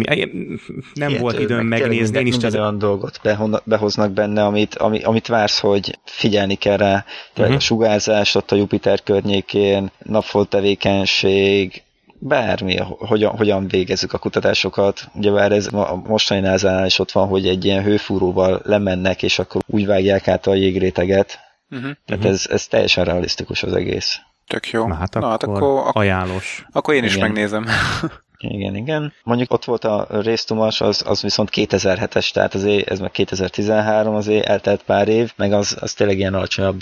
[0.94, 2.18] nem Ilyet, volt időm megnézni.
[2.18, 3.19] Én is minden olyan dolgot
[3.64, 7.04] behoznak benne, amit, ami, amit vársz, hogy figyelni kell rá.
[7.32, 7.54] Tehát uh-huh.
[7.54, 11.82] a sugárzás ott a Jupiter környékén, napfolt tevékenység,
[12.18, 15.08] bármi, hogyan, hogyan végezzük a kutatásokat.
[15.14, 19.38] Ugye bár ez a mostani nasa is ott van, hogy egy ilyen hőfúróval lemennek, és
[19.38, 21.38] akkor úgy vágják át a jégréteget.
[21.70, 21.90] Uh-huh.
[22.06, 22.30] Tehát uh-huh.
[22.30, 24.18] ez, ez teljesen realisztikus az egész.
[24.46, 24.86] Tök jó.
[24.86, 26.66] Na hát, Na, hát akkor, akkor ajánlós.
[26.72, 27.26] Akkor én is Igen.
[27.26, 27.66] megnézem.
[28.40, 29.12] Igen, igen.
[29.22, 34.46] Mondjuk ott volt a résztumas, az, az viszont 2007-es, tehát azért ez meg 2013, azért
[34.46, 36.80] eltelt pár év, meg az, az tényleg ilyen alacsonyabb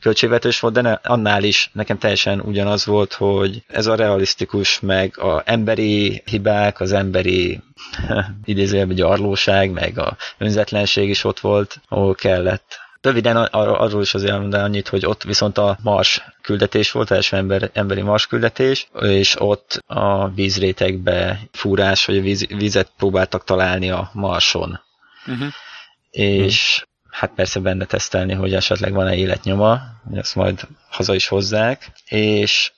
[0.00, 5.18] költségvetés volt, de ne, annál is nekem teljesen ugyanaz volt, hogy ez a realisztikus, meg
[5.18, 7.60] a emberi hibák, az emberi
[8.44, 12.78] idézőjelben gyarlóság, meg a önzetlenség is ott volt, ahol kellett.
[13.02, 17.36] Röviden ar- arról is azért elmondani annyit, hogy ott viszont a Mars küldetés volt, első
[17.36, 24.10] ember, emberi Mars küldetés, és ott a vízrétegbe fúrás, vagy víz, vízet próbáltak találni a
[24.12, 24.80] Marson.
[25.26, 25.48] Uh-huh.
[26.10, 31.92] És hát persze benne tesztelni, hogy esetleg van-e életnyoma, hogy ezt majd haza is hozzák,
[32.08, 32.72] és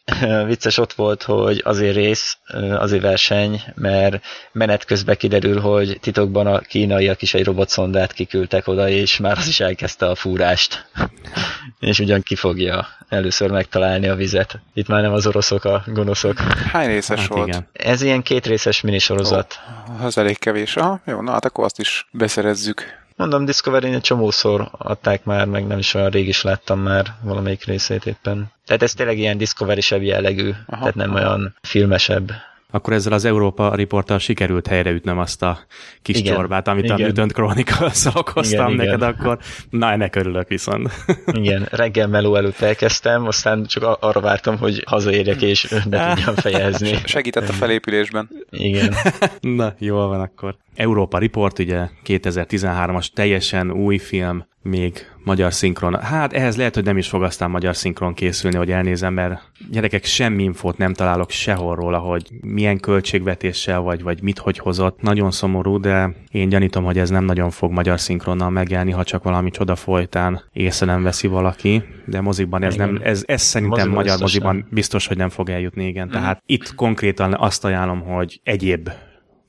[0.47, 2.37] vicces ott volt, hogy azért rész,
[2.79, 8.88] azért verseny, mert menet közben kiderül, hogy titokban a kínaiak is egy robotszondát kiküldtek oda,
[8.88, 10.87] és már az is elkezdte a fúrást.
[11.81, 14.61] és ugyan ki fogja először megtalálni a vizet.
[14.75, 16.38] Itt már nem az oroszok a gonoszok.
[16.73, 17.49] Hány részes hát volt?
[17.49, 17.68] Igen.
[17.73, 19.61] Ez ilyen két részes minisorozat.
[19.88, 20.77] Oh, az elég kevés.
[20.77, 23.02] Aha, jó, na hát akkor azt is beszerezzük.
[23.22, 27.64] Mondom, Discovery-n egy csomószor adták már, meg nem is olyan rég is láttam már valamelyik
[27.64, 28.52] részét éppen.
[28.66, 31.18] Tehát ez tényleg ilyen Discovery-sebb jellegű, aha, tehát nem aha.
[31.18, 32.32] olyan filmesebb
[32.74, 35.58] akkor ezzel az Európa riporttal sikerült helyreütnöm azt a
[36.02, 37.00] kis igen, csorbát, amit igen.
[37.00, 39.08] a Mutant chronicles okoztam igen, neked, igen.
[39.08, 39.38] akkor
[39.70, 40.90] na, ennek örülök viszont.
[41.42, 46.98] Igen, reggel meló előtt elkezdtem, aztán csak arra vártam, hogy hazaérjek és be tudjam fejezni.
[47.04, 48.28] Segített a felépülésben.
[48.50, 48.94] Igen.
[49.40, 50.56] na, jól van akkor.
[50.74, 56.00] Európa Report, ugye 2013-as teljesen új film, még magyar szinkron.
[56.00, 60.04] Hát ehhez lehet, hogy nem is fog aztán magyar szinkron készülni, hogy elnézem, mert gyerekek
[60.04, 65.00] semmi infót nem találok sehol róla, hogy milyen költségvetéssel vagy, vagy mit hogy hozott.
[65.00, 69.22] Nagyon szomorú, de én gyanítom, hogy ez nem nagyon fog magyar szinkronnal megjelenni, ha csak
[69.22, 73.94] valami csoda folytán észre nem veszi valaki, de mozikban ez, nem, ez, ez szerintem moziban
[73.94, 76.06] magyar moziban biztos, hogy nem fog eljutni, igen.
[76.06, 76.11] Mm.
[76.11, 78.90] Tehát itt konkrétan azt ajánlom, hogy egyéb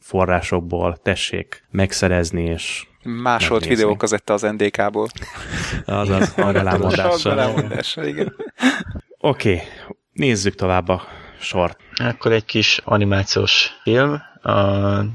[0.03, 5.07] forrásokból tessék megszerezni, és Másolt videókazetta az NDK-ból.
[5.85, 8.05] Azaz, hangrelámondással.
[8.07, 8.35] igen.
[9.17, 9.67] Oké, okay,
[10.11, 11.03] nézzük tovább a
[11.39, 11.79] sort.
[11.95, 14.21] Akkor egy kis animációs film.
[14.41, 14.57] A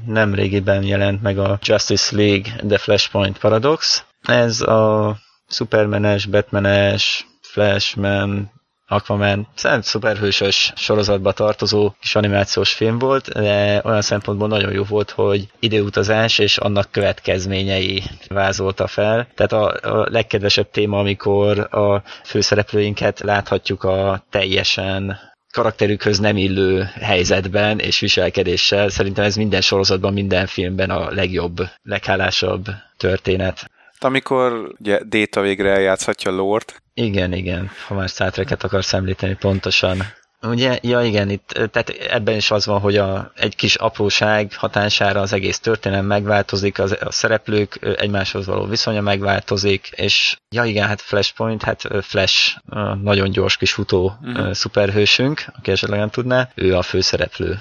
[0.05, 4.03] nem régiben jelent meg a Justice League The Flashpoint Paradox.
[4.21, 5.15] Ez a
[5.47, 8.51] Supermanes, Batmanes, Flashman,
[8.91, 15.09] Aquaman szent szuperhősös sorozatba tartozó kis animációs film volt, de olyan szempontból nagyon jó volt,
[15.09, 19.27] hogy időutazás és annak következményei vázolta fel.
[19.35, 25.17] Tehát a, a legkedvesebb téma, amikor a főszereplőinket láthatjuk a teljesen
[25.51, 28.89] karakterükhöz nem illő helyzetben és viselkedéssel.
[28.89, 32.65] Szerintem ez minden sorozatban, minden filmben a legjobb, leghálásabb
[32.97, 33.69] történet.
[33.99, 39.97] Amikor ugye Data végre eljátszhatja Lord, igen, igen, ha már szátreket akarsz említeni pontosan.
[40.41, 45.21] Ugye, ja igen, itt, tehát ebben is az van, hogy a, egy kis apróság hatására
[45.21, 51.01] az egész történelem megváltozik, az, a szereplők egymáshoz való viszonya megváltozik, és ja igen, hát
[51.01, 52.57] Flashpoint, hát Flash,
[53.01, 54.51] nagyon gyors kis futó mm.
[54.51, 57.59] szuperhősünk, aki esetleg nem tudná, ő a főszereplő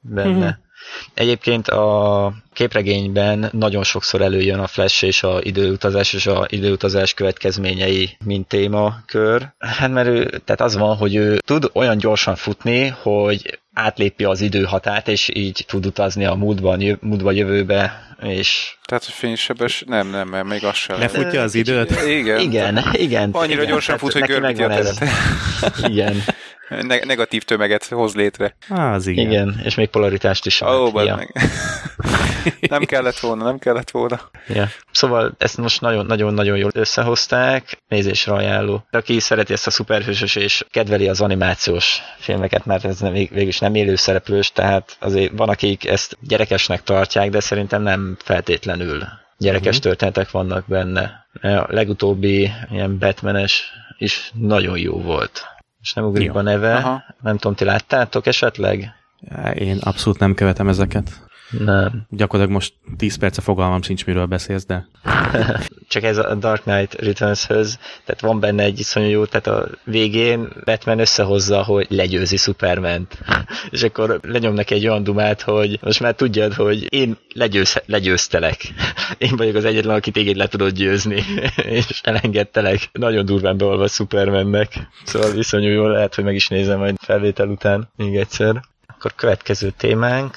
[0.00, 0.36] benne.
[0.36, 0.48] Mm-hmm.
[1.14, 8.16] Egyébként a képregényben nagyon sokszor előjön a flash és a időutazás és a időutazás következményei,
[8.24, 9.48] mint témakör.
[9.58, 14.40] Hát mert ő, tehát az van, hogy ő tud olyan gyorsan futni, hogy átlépi az
[14.40, 18.76] időhatárt, és így tud utazni a múltban, jö, múltba, jövőbe, és...
[18.84, 20.98] Tehát, hogy fénysebes, nem, nem, mert még az sem.
[20.98, 21.90] Lefutja az időt?
[22.06, 22.40] Igen.
[22.40, 23.30] Igen, igen.
[23.32, 25.04] Annyira igen, gyorsan fut, hogy görbíti a teret.
[25.82, 26.22] Igen.
[26.70, 28.56] Ne- negatív tömeget hoz létre.
[28.68, 29.30] Á, az igen.
[29.30, 30.60] Igen, és még polaritást is.
[30.60, 31.34] Ó, oh, meg.
[32.60, 34.20] nem kellett volna, nem kellett volna.
[34.48, 34.68] Ja.
[34.92, 38.86] Szóval ezt most nagyon-nagyon jól összehozták, nézésre ajánló.
[38.90, 43.74] Aki szereti ezt a szuperhősös és kedveli az animációs filmeket, mert ez nem, végülis nem
[43.74, 49.02] élő szereplős, tehát azért van, akik ezt gyerekesnek tartják, de szerintem nem feltétlenül
[49.40, 49.82] Gyerekes uh-huh.
[49.82, 51.26] történetek vannak benne.
[51.42, 55.44] A legutóbbi ilyen Batmanes is nagyon jó volt.
[55.80, 57.02] És nem ugrik a neve, Aha.
[57.20, 58.94] nem tudom, ti láttátok esetleg?
[59.54, 61.29] Én abszolút nem követem ezeket.
[61.50, 62.06] Nem.
[62.10, 64.86] Gyakorlatilag most 10 perce fogalmam sincs, miről beszélsz, de...
[65.88, 70.52] Csak ez a Dark Knight Returns-höz, tehát van benne egy iszonyú jó, tehát a végén
[70.64, 73.18] Batman összehozza, hogy legyőzi Superment.
[73.70, 78.58] És akkor lenyomnak egy olyan dumát, hogy most már tudjad, hogy én legyőz, legyőztelek.
[79.18, 81.24] Én vagyok az egyetlen, aki téged le tudod győzni,
[81.56, 82.88] és elengedtelek.
[82.92, 84.88] Nagyon durván beolva Supermannek.
[85.04, 88.60] Szóval viszonyú jó, lehet, hogy meg is nézem majd felvétel után még egyszer.
[88.86, 90.36] Akkor következő témánk,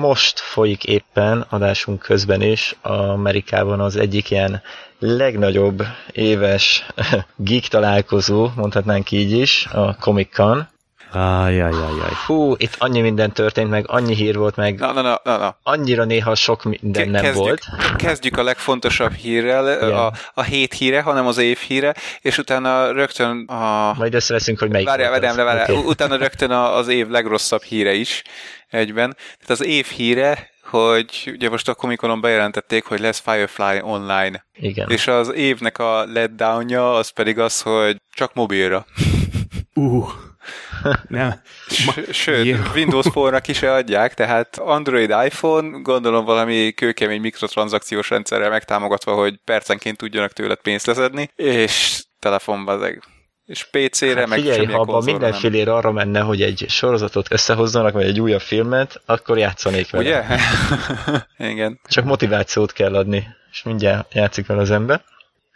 [0.00, 4.62] most folyik éppen adásunk közben is Amerikában az egyik ilyen
[4.98, 6.86] legnagyobb éves
[7.36, 10.68] geek találkozó, mondhatnánk így is, a Comic Con.
[11.12, 12.12] Ajajajaj.
[12.26, 15.56] Hú, itt annyi minden történt, meg annyi hír volt, meg na, na, na, na, na.
[15.62, 17.62] annyira néha sok minden Ke- nem kezdjük, volt.
[17.96, 23.44] Kezdjük a legfontosabb hírrel, a, a hét híre, hanem az év híre, és utána rögtön
[23.44, 23.94] a...
[23.96, 25.84] Majd összeveszünk, hogy melyik várjál, várjál, várjál, okay.
[25.84, 28.22] utána rögtön az év legrosszabb híre is
[28.68, 29.16] egyben.
[29.16, 34.44] Tehát az év híre, hogy ugye most a Comic-Conon bejelentették, hogy lesz Firefly online.
[34.54, 34.90] Igen.
[34.90, 38.86] És az évnek a letdownja az pedig az, hogy csak mobilra.
[39.74, 40.08] Uh.
[41.08, 41.40] Nem.
[42.10, 42.56] Sőt, Jó.
[42.74, 49.96] Windows Phone-nak is adják, tehát Android, iPhone, gondolom valami kőkemény mikrotranszakciós rendszerrel megtámogatva, hogy percenként
[49.96, 53.16] tudjanak tőled pénzt leszedni, és telefonban ezek
[53.48, 58.06] és PC-re, hát meg figyelj, ha abban mindenféle arra menne, hogy egy sorozatot összehozzanak, vagy
[58.06, 60.04] egy újabb filmet, akkor játszanék vele.
[60.04, 60.24] Ugye?
[61.50, 61.80] Igen.
[61.88, 65.02] Csak motivációt kell adni, és mindjárt játszik vele az ember.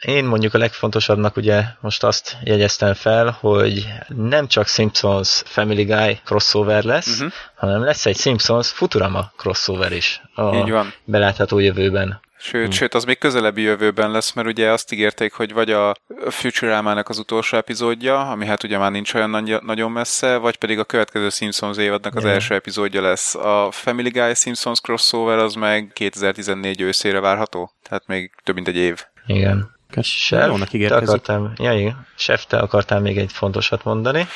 [0.03, 6.21] Én mondjuk a legfontosabbnak ugye most azt jegyeztem fel, hogy nem csak Simpsons Family Guy
[6.25, 7.33] crossover lesz, uh-huh.
[7.55, 10.95] hanem lesz egy Simpsons Futurama crossover is a Így van.
[11.05, 12.21] belátható jövőben.
[12.45, 12.71] Sőt, hmm.
[12.71, 15.95] sőt, az még közelebbi jövőben lesz, mert ugye azt ígérték, hogy vagy a
[16.29, 20.79] Futurama-nak az utolsó epizódja, ami hát ugye már nincs olyan nagy, nagyon messze, vagy pedig
[20.79, 22.35] a következő Simpsons évadnak az yeah.
[22.35, 23.35] első epizódja lesz.
[23.35, 28.77] A Family Guy Simpsons crossover az meg 2014 őszére várható, tehát még több mint egy
[28.77, 29.05] év.
[29.27, 29.71] Igen.
[30.01, 32.07] Chef, te akartál, ja, igen.
[32.17, 34.27] Chef, te akartál még egy fontosat mondani.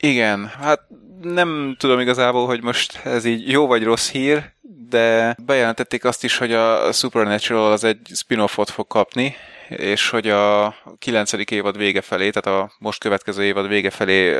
[0.00, 0.80] Igen, hát
[1.22, 4.52] nem tudom igazából, hogy most ez így jó vagy rossz hír,
[4.88, 9.36] de bejelentették azt is, hogy a Supernatural az egy spin-offot fog kapni,
[9.68, 14.38] és hogy a kilencedik évad vége felé, tehát a most következő évad vége felé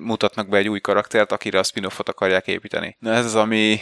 [0.00, 2.96] mutatnak be egy új karaktert, akire a spin-offot akarják építeni.
[2.98, 3.80] Na ez az, ami,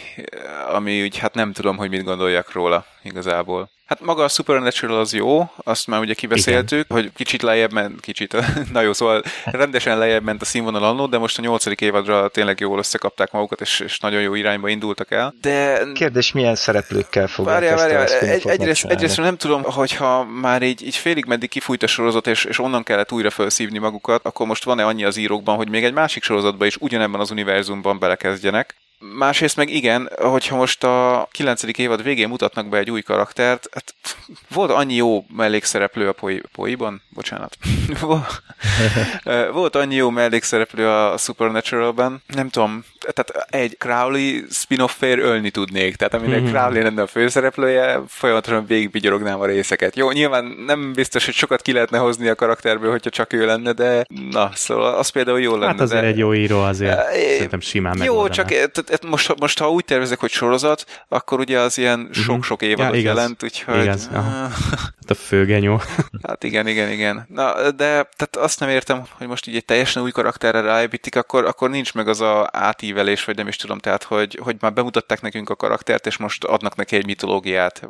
[0.73, 3.69] ami úgy hát nem tudom, hogy mit gondoljak róla igazából.
[3.89, 7.01] Hát maga a Supernatural az jó, azt már ugye kibeszéltük, Igen.
[7.01, 8.35] hogy kicsit lejjebb ment, kicsit,
[8.73, 12.59] na jó, szóval rendesen lejjebb ment a színvonal annó, de most a nyolcadik évadra tényleg
[12.59, 15.33] jól összekapták magukat, és, és nagyon jó irányba indultak el.
[15.41, 15.81] De...
[15.93, 20.61] Kérdés, milyen szereplőkkel fogják várjál, ezt várjál, a egy, egyrészt, egyrészt nem tudom, hogyha már
[20.61, 24.47] így, így félig meddig kifújt a sorozat, és, és onnan kellett újra felszívni magukat, akkor
[24.47, 28.75] most van-e annyi az írókban, hogy még egy másik sorozatban is ugyanebben az univerzumban belekezdjenek.
[28.99, 31.63] Másrészt meg igen, hogyha most a 9.
[31.77, 33.95] évad végén mutatnak be egy új karaktert, hát
[34.49, 37.57] volt annyi jó mellékszereplő a poi, poiban, bocsánat.
[39.51, 45.95] volt annyi jó mellékszereplő a Supernatural-ben, nem tudom, tehát egy Crowley spin-off fér ölni tudnék,
[45.95, 46.51] tehát aminek mm-hmm.
[46.51, 49.95] Crowley lenne a főszereplője, folyamatosan végigvigyorognám a részeket.
[49.95, 53.71] Jó, nyilván nem biztos, hogy sokat ki lehetne hozni a karakterből, hogyha csak ő lenne,
[53.71, 55.65] de na, szóval az például jó lenne.
[55.65, 56.07] Hát azért de...
[56.07, 60.19] egy jó író azért, e, szerintem simán Jó, csak tehát most, most ha úgy tervezek,
[60.19, 62.11] hogy sorozat, akkor ugye az ilyen mhm.
[62.11, 63.83] sok-sok évadot ja, jelent, úgyhogy...
[63.83, 64.09] Igaz,
[65.09, 65.81] hát a főgenyó.
[66.27, 67.25] hát igen, igen, igen.
[67.29, 71.45] Na, de tehát azt nem értem, hogy most így egy teljesen új karakterre ráépítik, akkor,
[71.45, 72.49] akkor nincs meg az a
[72.89, 76.43] átívelés, vagy nem is tudom, tehát hogy, hogy már bemutatták nekünk a karaktert, és most
[76.43, 77.89] adnak neki egy mitológiát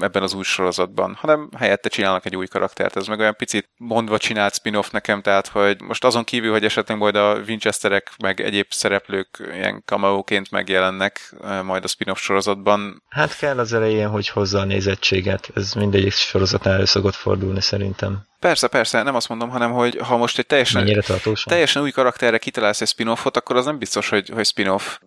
[0.00, 2.96] ebben az új sorozatban, hanem helyette csinálnak egy új karaktert.
[2.96, 6.98] Ez meg olyan picit mondva csinált spin-off nekem, tehát hogy most azon kívül, hogy esetleg
[6.98, 13.02] majd a Winchesterek, meg egyéb szereplők ilyen cameo-ként megjelennek majd a spin-off sorozatban.
[13.08, 15.50] Hát kell az elején, hogy hozza a nézettséget.
[15.54, 18.26] Ez mindegyik sorozatnál elő szokott fordulni szerintem.
[18.40, 21.04] Persze, persze, nem azt mondom, hanem hogy ha most egy teljesen,
[21.44, 24.98] teljesen új karakterre kitalálsz egy spin-offot, akkor az nem biztos, hogy, hogy spin-off.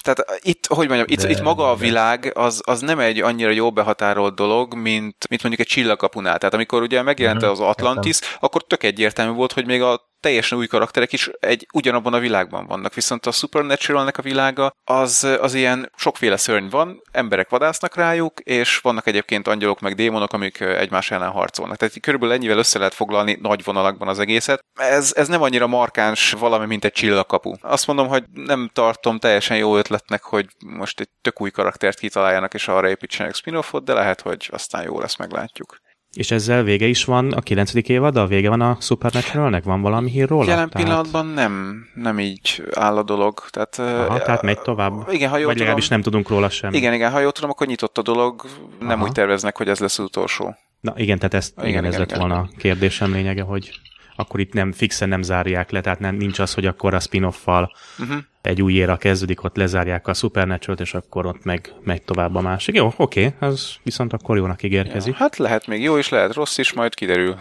[0.00, 3.50] Tehát itt, hogy mondjam, itt, de, itt maga a világ az, az nem egy annyira
[3.50, 6.38] jó behatárolt dolog, mint, mint mondjuk egy csillagkapunál.
[6.38, 8.38] Tehát amikor ugye megjelent uh-huh, az Atlantis, értem.
[8.40, 12.66] akkor tök egyértelmű volt, hogy még a teljesen új karakterek is egy ugyanabban a világban
[12.66, 18.40] vannak, viszont a Supernaturalnek a világa az, az ilyen sokféle szörny van, emberek vadásznak rájuk,
[18.40, 21.76] és vannak egyébként angyalok meg démonok, amik egymás ellen harcolnak.
[21.76, 24.64] Tehát körülbelül ennyivel össze lehet foglalni nagy vonalakban az egészet.
[24.74, 27.52] Ez, ez nem annyira markáns valami, mint egy csillagkapu.
[27.60, 32.54] Azt mondom, hogy nem tartom teljesen jó ötletnek, hogy most egy tök új karaktert kitaláljanak,
[32.54, 35.76] és arra építsenek spin-offot, de lehet, hogy aztán jó lesz, meglátjuk.
[36.16, 37.74] És ezzel vége is van a 9.
[37.74, 39.64] évad, a vége van a Supernaturalnek?
[39.64, 40.48] Van valami hír róla?
[40.48, 40.86] Jelen tehát...
[40.86, 43.40] pillanatban nem, nem így áll a dolog.
[43.50, 44.92] Tehát, Aha, tehát megy tovább?
[45.10, 46.72] Igen, ha jól Vagy legalábbis nem tudunk róla sem.
[46.72, 48.44] Igen, igen, ha jól tudom, akkor nyitott a dolog,
[48.80, 49.06] nem Aha.
[49.06, 50.56] úgy terveznek, hogy ez lesz az utolsó.
[50.80, 52.28] Na igen, tehát ezt, igen, igen, ez igen, lett igen.
[52.28, 53.70] volna a kérdésem lényege, hogy
[54.16, 57.72] akkor itt nem fixen nem zárják le, tehát nem, nincs az, hogy akkor a spin-offal
[57.98, 58.16] uh-huh.
[58.46, 62.40] Egy új éra kezdődik, ott lezárják a supernatural és akkor ott meg megy tovább a
[62.40, 62.74] másik.
[62.74, 65.12] Jó, oké, az viszont akkor jónak ígérkezik.
[65.12, 67.36] Ja, hát lehet még jó is, lehet rossz is, majd kiderül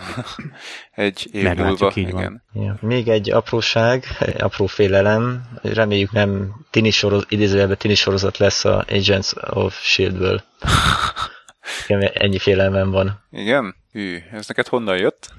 [0.92, 1.92] egy év Meglátjuk, múlva.
[1.96, 2.44] Így igen.
[2.54, 2.64] Van.
[2.64, 8.66] Ja, még egy apróság, egy apró félelem, reméljük nem tini soroz, idézőjelben tini sorozat lesz
[8.66, 10.42] a Agents of S.H.I.E.L.D.-ből.
[12.14, 13.26] Ennyi félelmem van.
[13.32, 13.76] Igen?
[13.92, 15.34] Hű, ez neked honnan jött?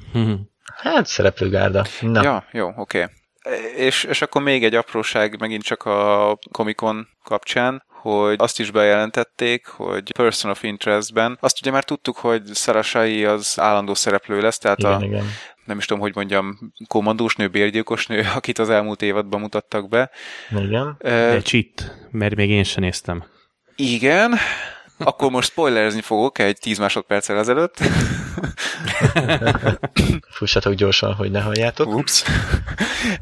[0.76, 1.84] Hát szereplőgárda.
[2.00, 2.22] Na.
[2.22, 3.02] Ja, jó, oké.
[3.02, 3.14] Okay.
[3.76, 9.66] És, és akkor még egy apróság megint csak a Comic-Con kapcsán, hogy azt is bejelentették,
[9.66, 14.78] hogy Person of Interest-ben, azt ugye már tudtuk, hogy Sarasai az állandó szereplő lesz, tehát
[14.78, 15.24] igen, a, igen.
[15.64, 20.10] nem is tudom, hogy mondjam, kommandós nő, bérgyilkos nő, akit az elmúlt évadban mutattak be.
[20.50, 20.96] Igen.
[20.98, 23.24] De cheat, mert még én sem néztem.
[23.76, 24.34] Igen,
[24.98, 27.78] akkor most spoilerezni fogok egy 10 másodperccel ezelőtt.
[30.30, 31.94] Fussatok gyorsan, hogy ne halljátok.
[31.94, 32.24] Ups.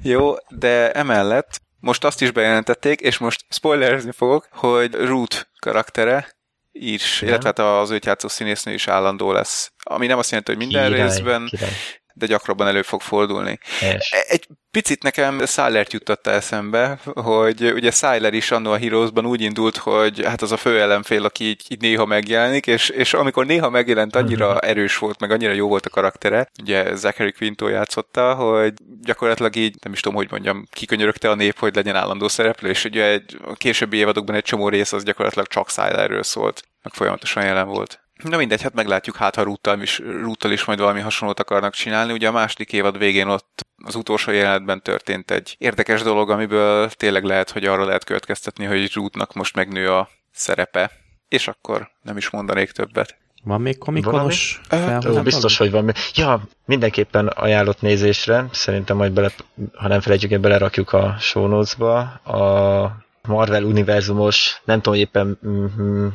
[0.03, 6.37] Jó, de emellett most azt is bejelentették, és most spoilerezni fogok, hogy Root karaktere
[6.73, 7.29] is, Igen.
[7.29, 9.73] illetve hát az őt játszó színésznő is állandó lesz.
[9.83, 11.73] Ami nem azt jelenti, hogy minden Király, részben, király.
[12.15, 13.59] De gyakrabban elő fog fordulni.
[13.81, 14.13] Helyes.
[14.29, 19.77] Egy picit nekem Szállert juttatta eszembe, hogy ugye Száller is annó a Heroesban úgy indult,
[19.77, 23.71] hogy hát az a fő ellenfél, aki így, így néha megjelenik, és, és amikor néha
[23.71, 24.57] megjelent, annyira Mhm.
[24.61, 28.73] erős volt, meg annyira jó volt a karaktere, ugye Zachary Quinto játszotta, hogy
[29.03, 32.85] gyakorlatilag így, nem is tudom, hogy mondjam, kikönyörögte a nép, hogy legyen állandó szereplő, és
[32.85, 37.45] ugye egy, a későbbi évadokban egy csomó rész az gyakorlatilag csak Szálerről szólt, meg folyamatosan
[37.45, 38.04] jelen volt.
[38.29, 42.13] Na mindegy, hát meglátjuk, hát ha Rúttal is, Rúttal is majd valami hasonlót akarnak csinálni.
[42.13, 47.25] Ugye a második évad végén ott az utolsó jelenetben történt egy érdekes dolog, amiből tényleg
[47.25, 50.91] lehet, hogy arra lehet következtetni, hogy Rútnak most megnő a szerepe.
[51.29, 53.17] És akkor nem is mondanék többet.
[53.43, 55.17] Van még komikonos felhozatod?
[55.17, 55.93] Ó, biztos, hogy van.
[56.15, 58.47] Ja, mindenképpen ajánlott nézésre.
[58.53, 59.31] Szerintem majd bele,
[59.75, 61.99] ha nem felejtjük el, belerakjuk a show notes-ba.
[62.25, 62.97] A
[63.29, 65.39] Marvel univerzumos, nem tudom éppen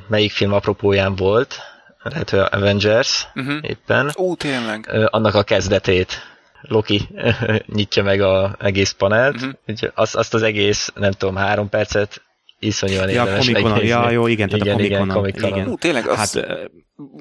[0.07, 1.59] melyik film apropóján volt,
[2.03, 3.57] lehet, hogy a Avengers Uh-huh.
[3.61, 4.89] éppen, Ó, tényleg.
[5.05, 6.13] Annak a kezdetét.
[6.61, 7.07] Loki
[7.65, 9.43] nyitja meg a egész panelt, Mhm.
[9.43, 9.59] uh-huh.
[9.67, 12.21] úgyhogy azt, azt az egész, nem tudom, három percet
[12.59, 13.89] iszonyúan Ja, érdemes komikonon, megnézni.
[14.01, 15.23] ja, jó, igen, tehát igen, a igen, komikonon.
[15.23, 15.57] komikonon.
[15.57, 15.67] igen.
[15.71, 16.17] Ú, tényleg, az...
[16.17, 16.69] Hát,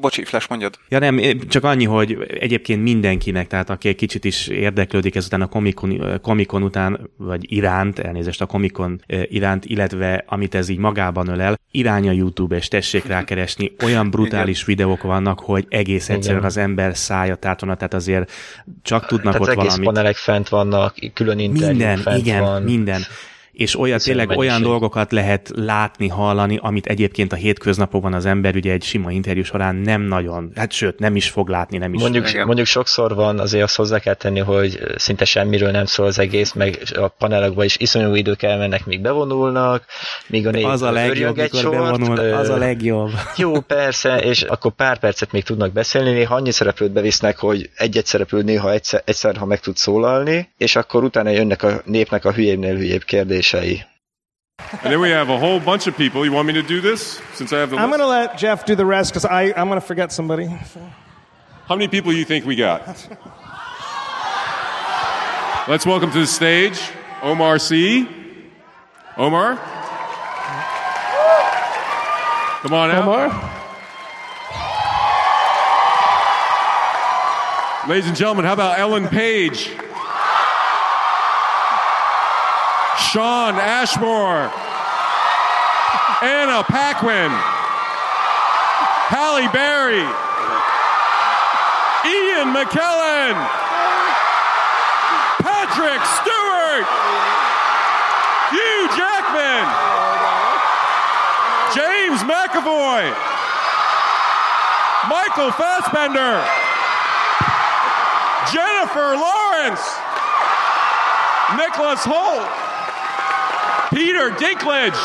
[0.01, 0.79] Bocsi, Flash, mondjad.
[0.88, 5.46] Ja nem, csak annyi, hogy egyébként mindenkinek, tehát aki egy kicsit is érdeklődik ezután a
[5.46, 11.59] komikon, komikon után, vagy iránt, elnézést a komikon iránt, illetve amit ez így magában ölel,
[11.70, 16.51] irány a YouTube, és tessék rákeresni, olyan brutális videók vannak, hogy egész egyszerűen Igen.
[16.51, 18.33] az ember szája tátona, tehát azért
[18.83, 19.87] csak tudnak Tehát ott az egész valamit.
[19.88, 22.62] panelek fent vannak, külön interjú Minden, fent igen, van.
[22.62, 23.01] minden.
[23.59, 28.73] És olyan, tényleg olyan dolgokat lehet látni, hallani, amit egyébként a hétköznapokban az ember ugye
[28.73, 32.01] egy sima interjú során nem nagyon, hát sőt, nem is fog látni, nem is.
[32.01, 32.47] Mondjuk, Igen.
[32.47, 36.53] mondjuk sokszor van, azért azt hozzá kell tenni, hogy szinte semmiről nem szól az egész,
[36.53, 39.85] meg a panelokban is iszonyú idők elmennek, míg bevonulnak,
[40.27, 43.11] míg a név az a legjobb, egy sort, bevonul, az a legjobb.
[43.37, 48.07] Jó, persze, és akkor pár percet még tudnak beszélni, néha annyi szereplőt bevisznek, hogy egy-egy
[48.07, 52.33] szereplő néha egyszer, egyszer, ha meg tud szólalni, és akkor utána jönnek a népnek a
[52.33, 53.05] hülyébbnél hülyébb
[53.48, 53.84] kérdései.
[54.82, 56.24] And then we have a whole bunch of people.
[56.24, 58.64] You want me to do this since I have the I'm going to let Jeff
[58.66, 60.46] do the rest because I'm going to forget somebody.
[61.66, 62.87] How many people do you think we got?
[65.68, 66.80] Let's welcome to the stage
[67.22, 68.08] Omar C.
[69.16, 69.56] Omar?
[72.62, 73.04] Come on out.
[73.04, 73.54] Omar?
[77.88, 79.70] Ladies and gentlemen, how about Ellen Page?
[82.98, 84.50] Sean Ashmore.
[86.20, 87.30] Anna Paquin.
[89.06, 90.02] Halle Berry.
[92.04, 93.38] Ian McKellen.
[95.38, 96.87] Patrick Stewart.
[98.50, 99.66] Hugh Jackman.
[101.72, 103.14] James McAvoy.
[105.08, 106.42] Michael Fassbender.
[108.52, 109.98] Jennifer Lawrence.
[111.56, 112.67] Nicholas Holt,
[113.99, 115.01] Peter Dinklage,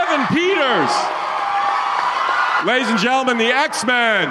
[0.00, 0.92] Evan Peters.
[2.64, 4.28] Ladies and gentlemen, the X-Men.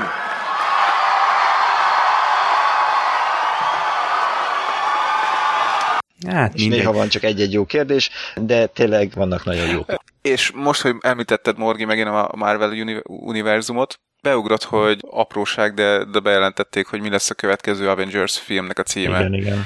[6.28, 9.94] Hát És néha van csak egy-egy jó kérdés, de tényleg vannak nagyon jók.
[10.22, 16.20] És most, hogy említetted, Morgi, megint a Marvel uni- univerzumot, beugrott, hogy apróság, de, de
[16.20, 19.20] bejelentették, hogy mi lesz a következő Avengers filmnek a címe.
[19.20, 19.66] Igen, igen.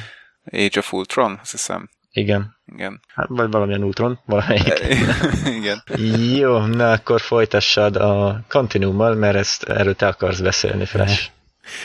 [0.52, 1.90] Age of Ultron, azt hiszem.
[2.12, 2.56] Igen.
[2.66, 3.02] Igen.
[3.08, 4.74] Hát, vagy valamilyen útron, valamelyik.
[5.60, 5.84] Igen.
[6.36, 11.32] Jó, na akkor folytassad a kontinúmmal, mert ezt erről te akarsz beszélni, Flash.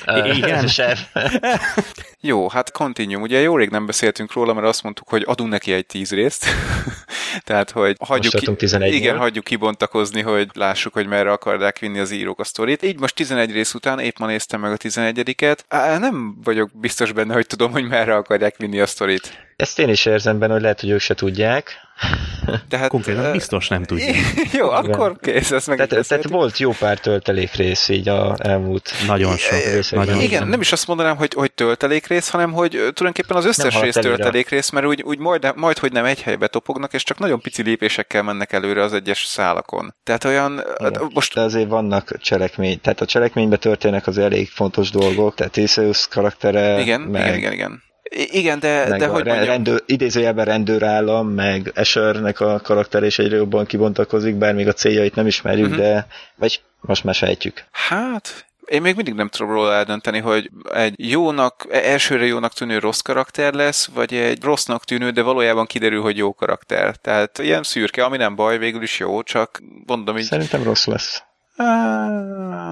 [0.06, 0.66] Uh, Igen?
[0.66, 0.96] Sem.
[2.20, 3.22] Jó, hát Continuum.
[3.22, 6.46] Ugye jó rég nem beszéltünk róla, mert azt mondtuk, hogy adunk neki egy tíz részt.
[7.44, 8.88] Tehát, hogy hagyjuk, 11-nél.
[8.92, 12.82] igen, hagyjuk kibontakozni, hogy lássuk, hogy merre akarják vinni az írók a sztorit.
[12.82, 15.58] Így most 11 rész után épp ma néztem meg a 11-et.
[15.68, 19.46] Á, Nem vagyok biztos benne, hogy tudom, hogy merre akarják vinni a sztorit.
[19.56, 21.83] Ezt én is érzem benne, hogy lehet, hogy ők se tudják.
[22.68, 24.14] Tehát, Konkrétan biztos nem tudja.
[24.58, 28.92] Jó, akkor kész, ezt meg Tehát, tehát volt jó pár töltelék rész így a elmúlt
[29.06, 29.58] Nagyon sok.
[29.72, 30.06] részekben.
[30.06, 33.94] Nagyon Igen, nem is azt mondanám, hogy, hogy töltelékrész, hanem hogy tulajdonképpen az összes rész
[33.94, 37.62] töltelékrész, mert úgy, úgy majd, majd, hogy nem egy helybe topognak, és csak nagyon pici
[37.62, 39.94] lépésekkel mennek előre az egyes szálakon.
[40.04, 41.10] Tehát olyan, Igen.
[41.14, 46.08] most De azért vannak cselekmény, tehát a cselekményben történnek az elég fontos dolgok, tehát Theseus
[46.08, 47.82] karaktere, igen, meg, igen, igen, igen.
[48.16, 53.36] Igen, de, meg de hogy mondjam, rendőr, idézőjelben rendőrállam, meg Eshernek a karakter is egyre
[53.36, 55.76] jobban kibontakozik, bár még a céljait nem ismerjük, Mhm.
[55.78, 56.06] de
[56.36, 57.64] vagy most már sejtjük.
[57.70, 63.00] hát én még mindig nem tudom róla eldönteni, hogy egy jónak, elsőre jónak tűnő rossz
[63.00, 66.96] karakter lesz, vagy egy rossznak tűnő, de valójában kiderül, hogy jó karakter.
[66.96, 71.22] Tehát ilyen szürke, ami nem baj, végül is jó, csak mondom így, Szerintem rossz lesz.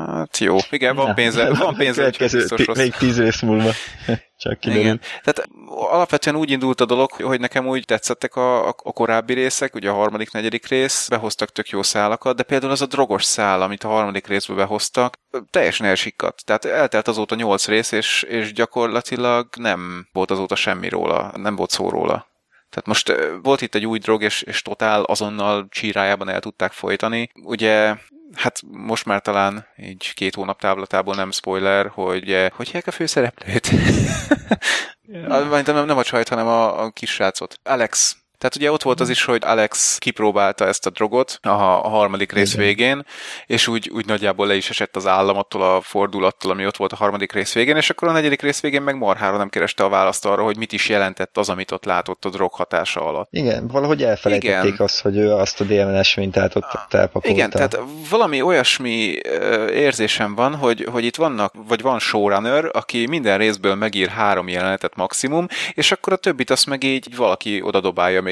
[0.06, 0.56] hát jó.
[0.70, 2.76] Igen, van pénze, van pénze, Következő, biztos rossz.
[2.76, 3.70] még tíz rész múlva.
[4.42, 4.82] Csak kiderül.
[4.82, 5.00] Igen.
[5.22, 9.90] Tehát alapvetően úgy indult a dolog, hogy nekem úgy tetszettek a, a, korábbi részek, ugye
[9.90, 13.84] a harmadik, negyedik rész, behoztak tök jó szálakat, de például az a drogos szál, amit
[13.84, 15.14] a harmadik részből behoztak,
[15.50, 16.44] teljesen elsikkadt.
[16.44, 21.70] Tehát eltelt azóta nyolc rész, és, és gyakorlatilag nem volt azóta semmi róla, nem volt
[21.70, 22.31] szó róla.
[22.72, 23.12] Tehát most
[23.42, 27.30] volt itt egy új drog, és, és totál azonnal csírájában el tudták folytani.
[27.44, 27.96] Ugye
[28.34, 33.70] Hát most már talán így két hónap távlatából nem spoiler, hogy hogy hívják a főszereplőt?
[35.06, 35.62] yeah.
[35.66, 37.58] nem, nem a csajt, hanem a, a kis srácot.
[37.62, 38.16] Alex.
[38.42, 42.32] Tehát ugye ott volt az is, hogy Alex kipróbálta ezt a drogot a, a harmadik
[42.32, 43.04] rész végén,
[43.46, 46.92] és úgy, úgy nagyjából le is esett az állam attól a fordulattól, ami ott volt
[46.92, 49.88] a harmadik rész végén, és akkor a negyedik rész végén meg marhára nem kereste a
[49.88, 53.28] választ arra, hogy mit is jelentett az, amit ott látott a drog hatása alatt.
[53.30, 54.86] Igen, valahogy elfelejtették Igen.
[54.86, 57.28] azt, hogy ő azt a DMNS mintát ott elpakolta.
[57.28, 57.78] Igen, tehát
[58.10, 59.18] valami olyasmi
[59.70, 64.96] érzésem van, hogy, hogy itt vannak, vagy van showrunner, aki minden részből megír három jelenetet
[64.96, 68.30] maximum, és akkor a többit azt meg így valaki odadobálja még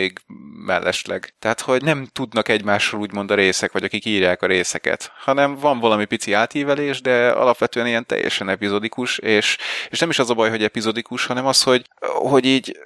[0.66, 1.34] mellesleg.
[1.38, 5.78] Tehát, hogy nem tudnak egymásról úgymond a részek, vagy akik írják a részeket, hanem van
[5.78, 9.58] valami pici átívelés, de alapvetően ilyen teljesen epizodikus, és,
[9.90, 12.78] és nem is az a baj, hogy epizodikus, hanem az, hogy, hogy így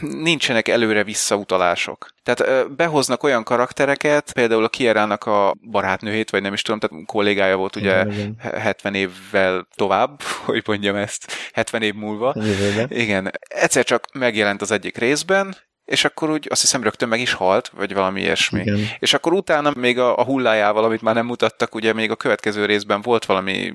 [0.00, 2.08] nincsenek előre visszautalások.
[2.22, 7.56] Tehát behoznak olyan karaktereket, például a Kierának a barátnőjét, vagy nem is tudom, tehát kollégája
[7.56, 8.34] volt ugye Igen, igen.
[8.38, 12.32] he- 70 évvel tovább, hogy mondjam ezt, 70 év múlva.
[12.36, 12.86] Jövőben.
[12.90, 15.56] Igen, egyszer csak megjelent az egyik részben,
[15.90, 18.60] és akkor úgy azt hiszem rögtön meg is halt, vagy valami ilyesmi.
[18.60, 18.88] Igen.
[18.98, 22.64] És akkor utána még a, a hullájával, amit már nem mutattak, ugye még a következő
[22.64, 23.72] részben volt valami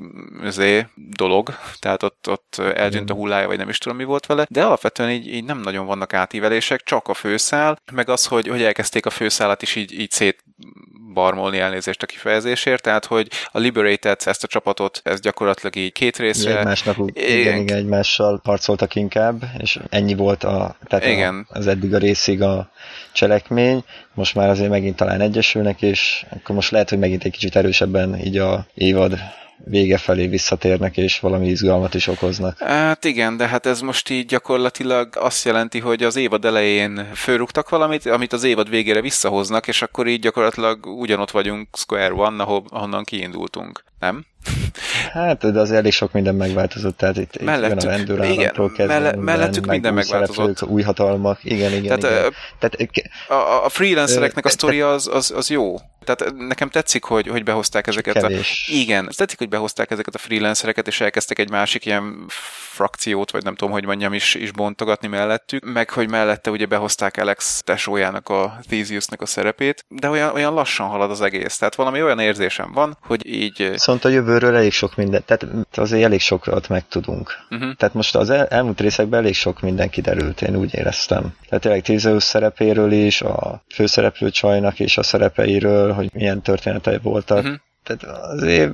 [0.47, 1.49] zé, dolog,
[1.80, 5.09] tehát ott, ott eltűnt a hullája, vagy nem is tudom mi volt vele, de alapvetően
[5.09, 9.09] így, így nem nagyon vannak átívelések, csak a főszál, meg az, hogy, hogy elkezdték a
[9.09, 10.43] főszálat is így, így szét
[11.16, 16.18] barmolni elnézést a kifejezésért, tehát hogy a Liberated, ezt a csapatot, ez gyakorlatilag így két
[16.18, 17.57] részre, Egymásnak, igen, Igen.
[17.57, 21.47] igen, egymással harcoltak inkább, és ennyi volt a, tehát Igen.
[21.49, 22.70] A, az eddig a részig a
[23.11, 27.55] cselekmény, most már azért megint talán egyesülnek, és akkor most lehet, hogy megint egy kicsit
[27.55, 29.20] erősebben így a évad
[29.57, 32.57] vége felé visszatérnek, és valami izgalmat is okoznak.
[32.59, 37.69] Hát igen, de hát ez most így gyakorlatilag azt jelenti, hogy az évad elején fölrúgtak
[37.69, 43.03] valamit, amit az évad végére visszahoznak, és akkor így gyakorlatilag ugyanott vagyunk Square One, ahonnan
[43.03, 43.83] kiindultunk.
[44.05, 44.25] Nem?
[45.11, 48.99] Hát, de az elég sok minden megváltozott, tehát itt, itt jön a Mellettük- rendőrállamtól kezdve
[48.99, 50.63] melle- mellettük minden megváltozott.
[50.63, 52.33] Új hatalmak, igen, igen, Tehát, igen.
[52.59, 52.91] Tehát,
[53.27, 55.75] A, a freelancereknek a sztoria az, az, az jó.
[56.03, 58.67] Tehát nekem tetszik, hogy, hogy behozták ezeket kevés.
[58.69, 58.73] a...
[58.73, 62.25] Igen, tetszik, hogy behozták ezeket a freelancereket, és elkezdtek egy másik ilyen
[62.75, 67.17] frakciót, vagy nem tudom, hogy mondjam, is, is bontogatni mellettük, meg hogy mellette ugye behozták
[67.17, 71.57] Alex tesójának a Theseusnek a szerepét, de olyan, olyan lassan halad az egész.
[71.57, 73.69] Tehát valami olyan érzésem van, hogy így...
[73.71, 77.31] Viszont viszont a jövőről elég sok minden, tehát azért elég sokat megtudunk.
[77.49, 77.75] Uh-huh.
[77.75, 81.35] Tehát most az el, elmúlt részekben elég sok minden kiderült, én úgy éreztem.
[81.47, 87.37] Tehát tényleg Tézeus szerepéről is, a főszereplő csajnak és a szerepeiről, hogy milyen történetei voltak.
[87.37, 87.55] Uh-huh.
[87.83, 88.73] Tehát azért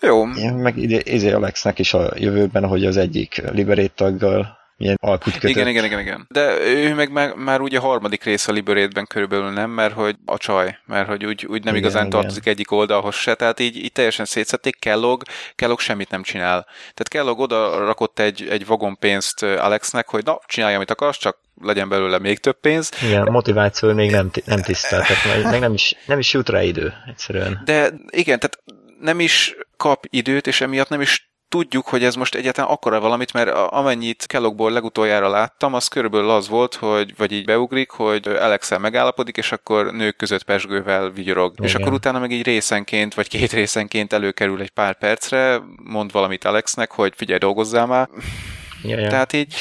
[0.00, 4.96] Jó, én meg ide, izé Alexnek is a jövőben, hogy az egyik Liberate taggal milyen
[5.00, 5.50] alkut kötött.
[5.50, 6.26] igen, igen, igen, igen.
[6.30, 10.16] De ő meg már, már ugye a harmadik rész a Liberate-ben körülbelül nem, mert hogy
[10.24, 12.20] a csaj, mert hogy úgy, úgy nem Igen, igazán igen.
[12.20, 15.22] tartozik egyik oldalhoz se, tehát így, így teljesen szétszették, Kellogg,
[15.54, 16.62] Kellogg semmit nem csinál.
[16.80, 21.88] Tehát Kellogg oda rakott egy, egy vagonpénzt Alexnek, hogy na, csinálj, amit akarsz, csak legyen
[21.88, 25.72] belőle még több pénz, Igen, a motiváció még nem, nem tisztelt, tehát meg- meg nem
[25.72, 27.62] is, nem is jut rá idő, egyszerűen.
[27.64, 28.58] De igen, tehát
[29.00, 33.32] nem is kap időt, és emiatt nem is tudjuk, hogy ez most egyáltalán akkora valamit,
[33.32, 38.78] mert amennyit Kelloggból legutoljára láttam, az körülbelül az volt, hogy vagy így beugrik, hogy alex
[38.78, 41.52] megállapodik, és akkor nők között pesgővel vigyorog.
[41.52, 41.66] Igen.
[41.66, 46.44] És akkor utána meg így részenként, vagy két részenként előkerül egy pár percre, mond valamit
[46.44, 48.08] Alexnek, hogy figyelj, dolgozzál már.
[48.86, 49.08] Ja, ja.
[49.08, 49.54] Tehát így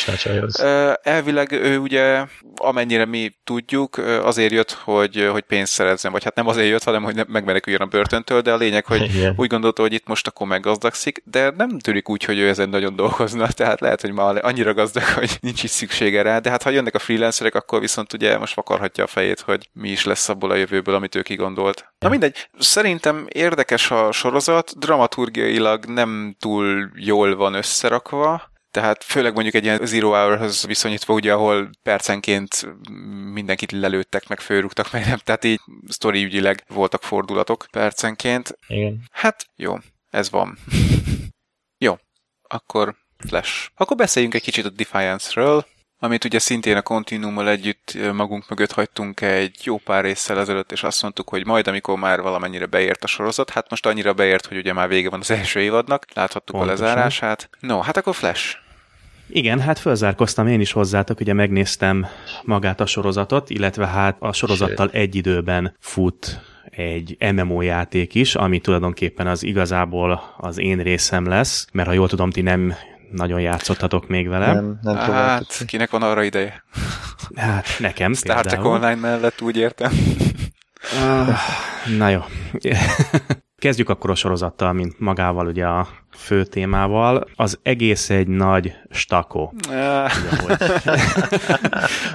[1.02, 6.48] Elvileg ő ugye, amennyire mi tudjuk, azért jött, hogy, hogy pénzt szerezzen, vagy hát nem
[6.48, 9.34] azért jött, hanem hogy ne- megmeneküljön a börtöntől, de a lényeg, hogy Igen.
[9.38, 12.96] úgy gondolta, hogy itt most akkor meggazdagszik, de nem tűnik úgy, hogy ő ezen nagyon
[12.96, 16.70] dolgozna, tehát lehet, hogy már annyira gazdag, hogy nincs is szüksége rá, de hát ha
[16.70, 20.52] jönnek a freelancerek, akkor viszont ugye most vakarhatja a fejét, hogy mi is lesz abból
[20.52, 21.86] a jövőből, amit ő kigondolt.
[22.00, 29.56] Na mindegy, szerintem érdekes a sorozat, dramaturgiailag nem túl jól van összerakva, tehát főleg mondjuk
[29.56, 32.68] egy ilyen Zero Hour-hoz viszonyítva, ugye, ahol percenként
[33.34, 38.58] mindenkit lelőttek, meg fölrúgtak, meg nem, tehát így sztori ügyileg voltak fordulatok percenként.
[38.68, 39.04] Igen.
[39.12, 39.78] Hát jó,
[40.10, 40.58] ez van.
[41.86, 41.98] jó,
[42.42, 43.70] akkor Flash.
[43.76, 45.66] Akkor beszéljünk egy kicsit a Defiance-ről,
[46.00, 50.84] amit ugye szintén a Continuummal együtt magunk mögött hagytunk egy jó pár résszel ezelőtt, és
[50.84, 54.58] azt mondtuk, hogy majd, amikor már valamennyire beért a sorozat, hát most annyira beért, hogy
[54.58, 56.84] ugye már vége van az első évadnak, láthattuk Pontosan.
[56.84, 57.50] a lezárását.
[57.60, 58.63] No, hát akkor Flash.
[59.36, 62.06] Igen, hát fölzárkoztam én is hozzátok, ugye megnéztem
[62.44, 68.60] magát a sorozatot, illetve hát a sorozattal egy időben fut egy MMO játék is, ami
[68.60, 72.74] tulajdonképpen az igazából az én részem lesz, mert ha jól tudom, ti nem
[73.12, 74.54] nagyon játszottatok még vele.
[74.54, 74.96] Nem, nem.
[74.96, 76.64] Hát, kinek van arra ideje?
[77.36, 78.66] Hát nekem Star Trek.
[78.66, 79.92] Online mellett úgy értem.
[81.04, 81.28] Ah,
[81.98, 82.20] Na jó.
[83.64, 87.28] Kezdjük akkor a sorozattal, mint magával ugye a fő témával.
[87.36, 89.54] Az egész egy nagy stakó.
[90.46, 90.58] Hogy,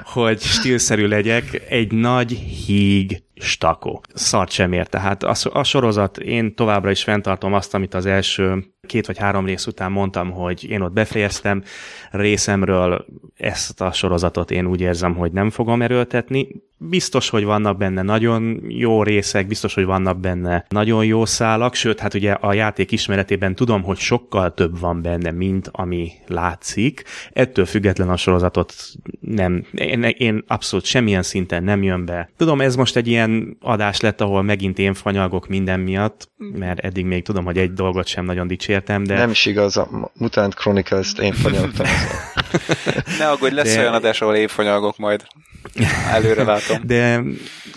[0.15, 4.01] hogy stílszerű legyek, egy nagy híg stakó.
[4.15, 4.87] Szart sem ér.
[4.87, 9.45] Tehát a, a sorozat, én továbbra is fenntartom azt, amit az első két vagy három
[9.45, 11.63] rész után mondtam, hogy én ott befejeztem
[12.11, 16.49] részemről ezt a sorozatot én úgy érzem, hogy nem fogom erőltetni.
[16.81, 22.01] Biztos, hogy vannak benne nagyon jó részek, biztos, hogy vannak benne nagyon jó szálak, sőt,
[22.01, 27.03] hát ugye a játék ismeretében tudom, hogy sokkal több van benne, mint ami látszik.
[27.33, 28.75] Ettől független a sorozatot
[29.21, 32.31] nem, én, én abszolút semmilyen szinten nem jön be.
[32.37, 33.28] Tudom, ez most egy ilyen
[33.61, 38.07] adás lett, ahol megint én fanyalgok minden miatt, mert eddig még tudom, hogy egy dolgot
[38.07, 39.17] sem nagyon dicsértem, de...
[39.17, 41.87] Nem is igaz, a Mutant Chronicles-t én fanyaltam.
[43.19, 45.27] ne aggódj, lesz De- olyan adás, ahol évfanyalgok majd.
[46.11, 46.81] Előre látom.
[46.87, 47.23] De,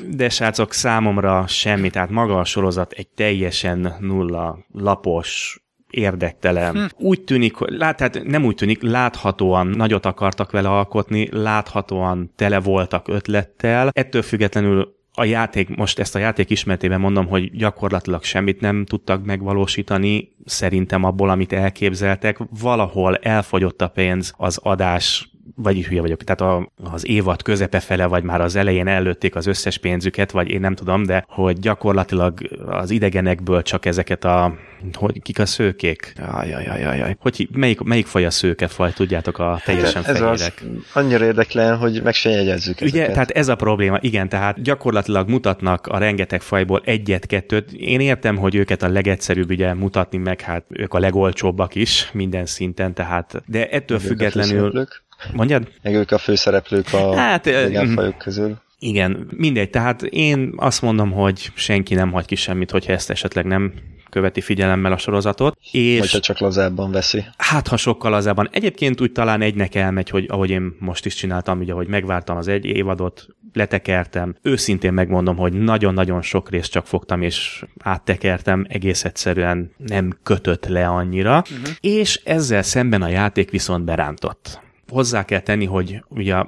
[0.08, 6.74] de srácok, számomra semmi, tehát maga a sorozat egy teljesen nulla lapos, érdektelen.
[6.74, 7.06] Hm.
[7.06, 12.60] Úgy tűnik, hogy lát, tehát nem úgy tűnik, láthatóan nagyot akartak vele alkotni, láthatóan tele
[12.60, 13.90] voltak ötlettel.
[13.94, 19.26] Ettől függetlenül a játék, most ezt a játék ismeretében mondom, hogy gyakorlatilag semmit nem tudtak
[19.26, 22.38] megvalósítani, szerintem abból, amit elképzeltek.
[22.62, 25.31] Valahol elfogyott a pénz az adás
[25.64, 29.46] vagy hülye vagyok, tehát a, az évad közepe fele, vagy már az elején előtték az
[29.46, 32.34] összes pénzüket, vagy én nem tudom, de hogy gyakorlatilag
[32.66, 34.54] az idegenekből csak ezeket a,
[34.94, 36.14] hogy kik a szőkék?
[36.32, 37.16] Ajajajajaj.
[37.20, 40.64] Hogy melyik, melyik faj a szőkefaj, tudjátok, a teljesen Ez az fehérek.
[40.94, 43.14] annyira érdeklen, hogy meg se jegyezzük Ugye, ezeket.
[43.14, 47.72] tehát ez a probléma, igen, tehát gyakorlatilag mutatnak a rengeteg fajból egyet-kettőt.
[47.72, 52.46] Én értem, hogy őket a legegyszerűbb ugye mutatni, meg hát ők a legolcsóbbak is minden
[52.46, 54.88] szinten, tehát, de ettől függetlenül...
[55.34, 55.68] Mondjad?
[55.82, 58.58] Meg ők a főszereplők a Hát, idegenfajok közül.
[58.80, 63.46] Igen, mindegy, tehát én azt mondom, hogy senki nem hagy ki semmit, hogyha ezt esetleg
[63.46, 63.74] nem
[64.10, 67.24] követi figyelemmel a sorozatot, és Hogyha csak lazábban veszi.
[67.38, 68.50] hát ha sokkal lazában.
[68.52, 72.48] Egyébként úgy talán egynek elmegy, hogy ahogy én most is csináltam, ugye, hogy megvártam az
[72.48, 74.36] egy évadot, letekertem.
[74.42, 80.88] Őszintén megmondom, hogy nagyon-nagyon sok részt csak fogtam és áttekertem, egész egyszerűen nem kötött le
[80.88, 81.76] annyira, uh-huh.
[81.80, 84.62] és ezzel szemben a játék viszont berántott.
[84.92, 86.44] Hozzá kell tenni, hogy ugye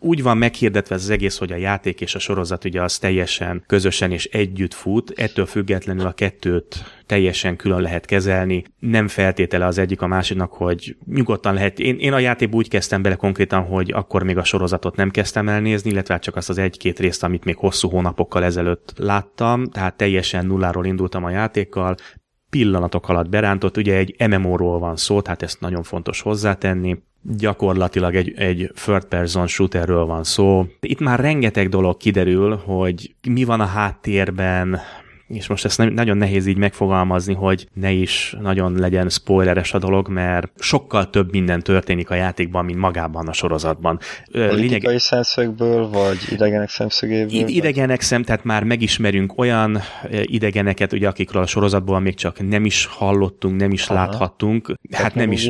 [0.00, 3.64] úgy van meghirdetve ez az egész, hogy a játék és a sorozat ugye az teljesen
[3.66, 8.64] közösen és együtt fut, ettől függetlenül a kettőt teljesen külön lehet kezelni.
[8.78, 11.78] Nem feltétele az egyik a másiknak, hogy nyugodtan lehet.
[11.78, 15.48] Én, én a játékba úgy kezdtem bele konkrétan, hogy akkor még a sorozatot nem kezdtem
[15.48, 19.66] el nézni, illetve hát csak azt az egy-két részt, amit még hosszú hónapokkal ezelőtt láttam,
[19.66, 21.96] tehát teljesen nulláról indultam a játékkal,
[22.50, 28.32] pillanatok alatt berántott, ugye egy MMO-ról van szó, tehát ezt nagyon fontos hozzátenni, gyakorlatilag egy,
[28.36, 30.66] egy third person shooterről van szó.
[30.80, 34.80] Itt már rengeteg dolog kiderül, hogy mi van a háttérben,
[35.28, 40.08] és most ezt nagyon nehéz így megfogalmazni, hogy ne is nagyon legyen spoileres a dolog,
[40.08, 43.98] mert sokkal több minden történik a játékban, mint magában a sorozatban.
[44.32, 44.98] Politikai Lényeg...
[44.98, 47.48] szemszögből, vagy idegenek szemszögéből?
[47.48, 49.80] Idegenek szem, tehát már megismerünk olyan
[50.22, 53.94] idegeneket, ugye, akikről a sorozatból még csak nem is hallottunk, nem is Aha.
[53.94, 54.72] láthattunk.
[54.90, 55.48] Hát nem is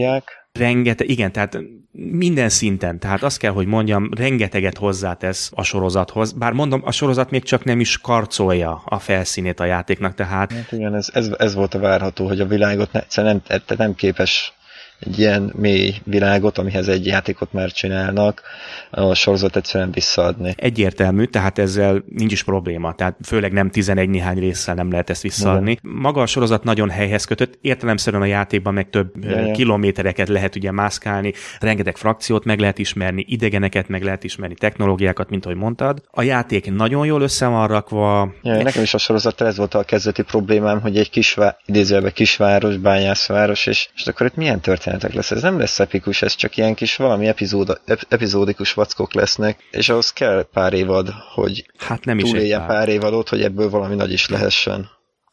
[0.52, 1.58] rengeteg, igen, tehát
[1.92, 7.30] minden szinten, tehát azt kell, hogy mondjam, rengeteget hozzátesz a sorozathoz, bár mondom, a sorozat
[7.30, 10.52] még csak nem is karcolja a felszínét a játéknak, tehát...
[10.52, 13.42] Hát igen, ez, ez, ez volt a várható, hogy a világot ne, nem,
[13.76, 14.54] nem képes
[15.00, 18.42] egy ilyen mély világot, amihez egy játékot már csinálnak,
[18.90, 20.54] a sorozat egyszerűen visszaadni.
[20.56, 25.22] Egyértelmű, tehát ezzel nincs is probléma, tehát főleg nem 11 néhány résszel nem lehet ezt
[25.22, 25.70] visszaadni.
[25.70, 25.92] Igen.
[25.94, 29.52] Maga a sorozat nagyon helyhez kötött, értelemszerűen a játékban meg több Igen.
[29.52, 35.44] kilométereket lehet ugye mászkálni, rengeteg frakciót meg lehet ismerni, idegeneket meg lehet ismerni, technológiákat, mint
[35.44, 36.02] ahogy mondtad.
[36.10, 38.32] A játék nagyon jól össze van rakva.
[38.42, 42.76] Ja, nekem is a sorozat ez volt a kezdeti problémám, hogy egy kisvá, idézőjelben kisváros,
[42.76, 45.30] bányászváros, és, és akkor itt milyen történet történetek lesz.
[45.30, 49.88] Ez nem lesz epikus, ez csak ilyen kis valami epizód, ep, epizódikus vackok lesznek, és
[49.88, 52.66] ahhoz kell pár évad, hogy hát nem is pár.
[52.66, 54.88] pár évadot, hogy ebből valami nagy is lehessen.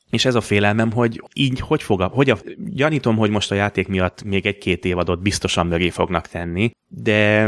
[0.09, 3.55] És ez a félelmem, hogy így hogy fog, a, hogy a, gyanítom, hogy most a
[3.55, 7.47] játék miatt még egy-két évadot biztosan mögé fognak tenni, de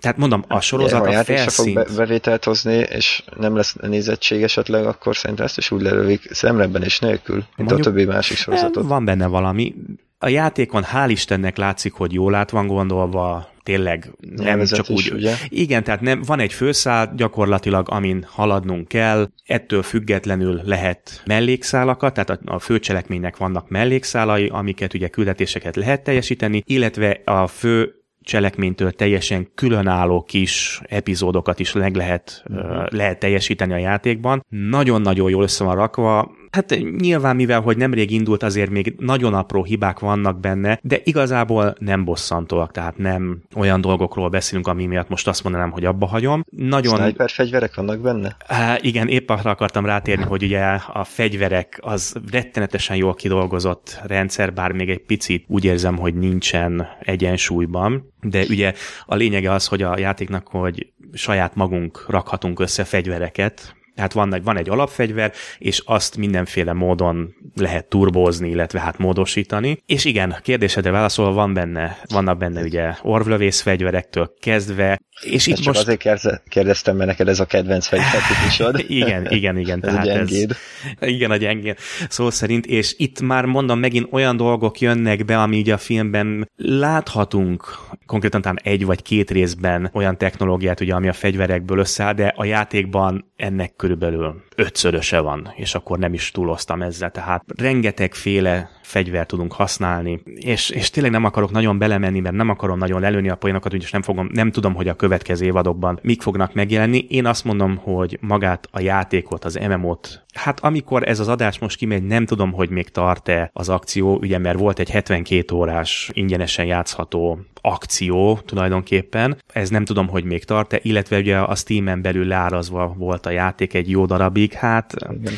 [0.00, 1.76] tehát mondom, a sorozat ja, a, a felszínt...
[1.76, 6.28] fog be, bevételt hozni, és nem lesz nézettség esetleg, akkor szerintem ezt is úgy lelövik
[6.30, 8.86] szemrebben és nélkül, mint Mondjuk, a többi másik sorozatot.
[8.86, 9.74] Van benne valami,
[10.18, 15.10] a játékon hál' Istennek látszik, hogy jól át van gondolva, tényleg nem csak úgy.
[15.14, 15.34] ugye?
[15.48, 22.30] Igen, tehát nem, van egy főszál gyakorlatilag, amin haladnunk kell, ettől függetlenül lehet mellékszálakat, tehát
[22.30, 27.94] a, a főcselekménynek vannak mellékszálai, amiket ugye küldetéseket lehet teljesíteni, illetve a fő
[28.26, 32.86] cselekménytől teljesen különálló kis epizódokat is meg lehet, uh-huh.
[32.90, 34.44] lehet teljesíteni a játékban.
[34.48, 39.64] Nagyon-nagyon jól össze van rakva, Hát nyilván, mivel hogy nemrég indult, azért még nagyon apró
[39.64, 45.28] hibák vannak benne, de igazából nem bosszantóak, tehát nem olyan dolgokról beszélünk, ami miatt most
[45.28, 46.44] azt mondanám, hogy abba hagyom.
[46.50, 47.00] Nagyon...
[47.00, 48.36] Sniper fegyverek vannak benne?
[48.46, 50.60] Há, igen, épp arra akartam rátérni, hogy ugye
[50.92, 56.88] a fegyverek az rettenetesen jól kidolgozott rendszer, bár még egy picit úgy érzem, hogy nincsen
[57.00, 58.72] egyensúlyban, de ugye
[59.06, 64.56] a lényege az, hogy a játéknak, hogy saját magunk rakhatunk össze fegyvereket, tehát van, van
[64.56, 69.82] egy alapfegyver, és azt mindenféle módon lehet turbózni, illetve hát módosítani.
[69.86, 75.66] És igen, kérdésedre válaszolva van benne, vannak benne ugye orvlövész fegyverektől kezdve, és itt csak
[75.66, 75.78] most...
[75.78, 78.84] azért kérdeztem, mert neked ez a kedvenc fegyvertípusod.
[78.88, 79.84] igen, igen, igen.
[79.84, 80.56] ez tehát a gyengéd.
[80.98, 81.78] Ez, igen, a gyengéd
[82.08, 86.50] szó szerint, és itt már mondom, megint olyan dolgok jönnek be, ami ugye a filmben
[86.56, 92.32] láthatunk, konkrétan talán egy vagy két részben olyan technológiát, ugye, ami a fegyverekből összeáll, de
[92.36, 99.28] a játékban ennek körülbelül ötszöröse van, és akkor nem is túloztam ezzel, tehát rengetegféle fegyvert
[99.28, 103.34] tudunk használni, és, és tényleg nem akarok nagyon belemenni, mert nem akarom nagyon lelőni a
[103.34, 107.06] poénokat, úgyis nem, fogom, nem tudom, hogy a következő évadokban mik fognak megjelenni.
[107.08, 111.76] Én azt mondom, hogy magát a játékot, az MMO-t, hát amikor ez az adás most
[111.76, 116.64] kimegy, nem tudom, hogy még tart-e az akció, ugye mert volt egy 72 órás ingyenesen
[116.64, 119.36] játszható akció tulajdonképpen.
[119.52, 123.74] Ez nem tudom, hogy még tart-e, illetve ugye a Steam-en belül leárazva volt a játék
[123.74, 125.34] egy jó darabig, hát Igen.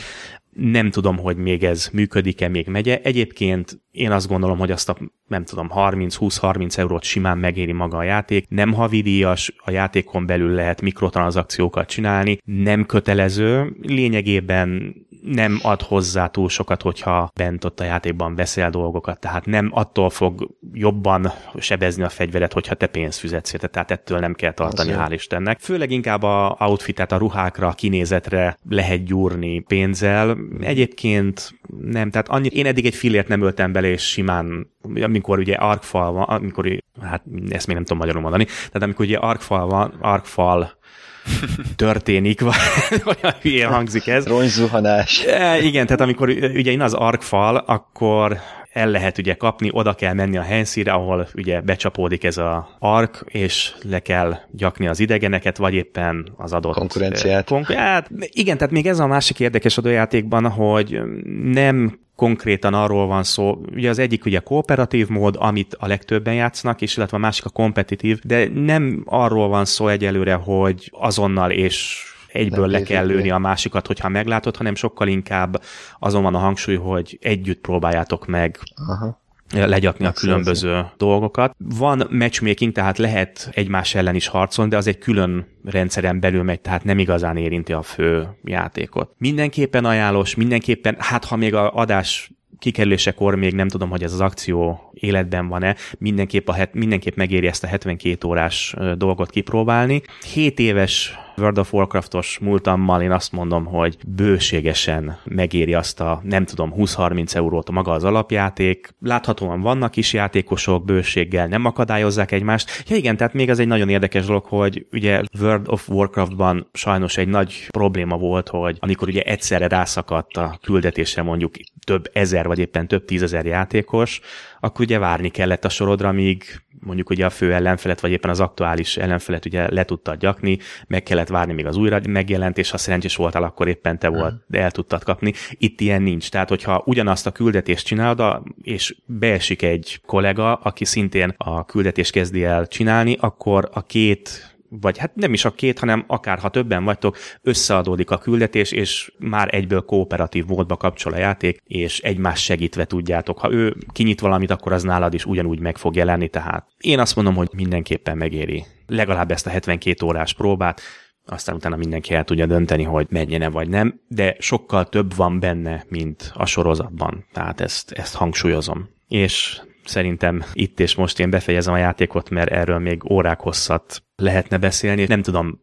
[0.60, 3.00] Nem tudom, hogy még ez működik-e, még megye.
[3.02, 4.96] Egyébként én azt gondolom, hogy azt a,
[5.26, 8.46] nem tudom, 30-20-30 eurót simán megéri maga a játék.
[8.48, 16.48] Nem havidíjas, a játékon belül lehet mikrotranszakciókat csinálni, nem kötelező, lényegében nem ad hozzá túl
[16.48, 22.08] sokat, hogyha bent ott a játékban veszel dolgokat, tehát nem attól fog jobban sebezni a
[22.08, 25.08] fegyveret, hogyha te pénzt fizetsz érte, tehát ettől nem kell tartani, Azért.
[25.08, 25.58] hál' Istennek.
[25.60, 30.36] Főleg inkább a outfitet, a ruhákra, a kinézetre lehet gyúrni pénzzel.
[30.60, 34.70] Egyébként nem, tehát annyi, én eddig egy fillért nem öltem bele, és simán,
[35.00, 39.16] amikor ugye arkfal van, amikor, hát ezt még nem tudom magyarul mondani, tehát amikor ugye
[39.16, 40.78] arkfal van, arkfal
[41.76, 42.56] történik, vagy
[43.04, 44.26] olyan hülyén hangzik ez.
[44.26, 45.24] Rongyzuhanás.
[45.24, 48.38] E, igen, tehát amikor ugye én az arkfal, akkor
[48.72, 53.24] el lehet ugye kapni, oda kell menni a helyszínre, ahol ugye becsapódik ez a ark,
[53.26, 56.74] és le kell gyakni az idegeneket, vagy éppen az adott...
[56.74, 57.46] Konkurenciát.
[57.48, 61.00] Konkur- hát, igen, tehát még ez a másik érdekes a játékban, hogy
[61.42, 66.82] nem konkrétan arról van szó, ugye az egyik ugye kooperatív mód, amit a legtöbben játszanak,
[66.82, 72.02] és illetve a másik a kompetitív, de nem arról van szó egyelőre, hogy azonnal és
[72.32, 75.62] egyből Nem le kell lőni a másikat, hogyha meglátod, hanem sokkal inkább
[75.98, 78.58] azon van a hangsúly, hogy együtt próbáljátok meg
[78.88, 79.20] Aha.
[79.50, 81.54] legyakni a különböző dolgokat.
[81.58, 86.60] Van matchmaking, tehát lehet egymás ellen is harcolni, de az egy külön rendszeren belül megy,
[86.60, 89.10] tehát nem igazán érinti a fő játékot.
[89.18, 94.20] Mindenképpen ajánlós, mindenképpen, hát ha még a adás kikerülésekor még nem tudom, hogy ez az
[94.20, 100.02] akció életben van-e, mindenképp, a het, mindenképp megéri ezt a 72 órás dolgot kipróbálni.
[100.32, 106.44] 7 éves World of Warcraftos múltammal én azt mondom, hogy bőségesen megéri azt a, nem
[106.44, 108.94] tudom, 20-30 eurót maga az alapjáték.
[109.00, 112.84] Láthatóan vannak is játékosok bőséggel, nem akadályozzák egymást.
[112.88, 117.16] Ja igen, tehát még az egy nagyon érdekes dolog, hogy ugye World of Warcraftban sajnos
[117.16, 122.58] egy nagy probléma volt, hogy amikor ugye egyszerre rászakadt a küldetésre mondjuk több ezer vagy
[122.58, 124.20] éppen több tízezer játékos,
[124.60, 128.40] akkor ugye várni kellett a sorodra, míg mondjuk ugye a fő ellenfelet, vagy éppen az
[128.40, 132.78] aktuális ellenfelet ugye le tudtad gyakni, meg kellett várni, még az újra megjelent, és ha
[132.78, 135.32] szerencsés voltál, akkor éppen te volt, de el tudtad kapni.
[135.52, 136.30] Itt ilyen nincs.
[136.30, 142.44] Tehát, hogyha ugyanazt a küldetést csinálod, és beesik egy kollega, aki szintén a küldetést kezdi
[142.44, 146.84] el csinálni, akkor a két vagy hát nem is a két, hanem akár ha többen
[146.84, 152.84] vagytok, összeadódik a küldetés, és már egyből kooperatív módba kapcsol a játék, és egymás segítve
[152.84, 153.38] tudjátok.
[153.38, 157.16] Ha ő kinyit valamit, akkor az nálad is ugyanúgy meg fog jelenni, tehát én azt
[157.16, 160.80] mondom, hogy mindenképpen megéri legalább ezt a 72 órás próbát,
[161.24, 165.84] aztán utána mindenki el tudja dönteni, hogy menjene vagy nem, de sokkal több van benne,
[165.88, 168.88] mint a sorozatban, tehát ezt, ezt hangsúlyozom.
[169.08, 174.58] És szerintem itt és most én befejezem a játékot, mert erről még órák hosszat lehetne
[174.58, 175.04] beszélni.
[175.04, 175.60] Nem tudom,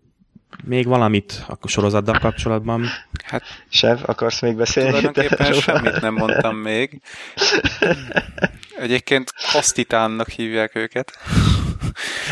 [0.63, 2.85] még valamit a sorozattal kapcsolatban?
[3.23, 4.89] Hát Sev, akarsz még beszélni?
[4.89, 7.01] tulajdonképpen semmit nem mondtam még.
[8.79, 11.11] Egyébként Kasztitánnak hívják őket.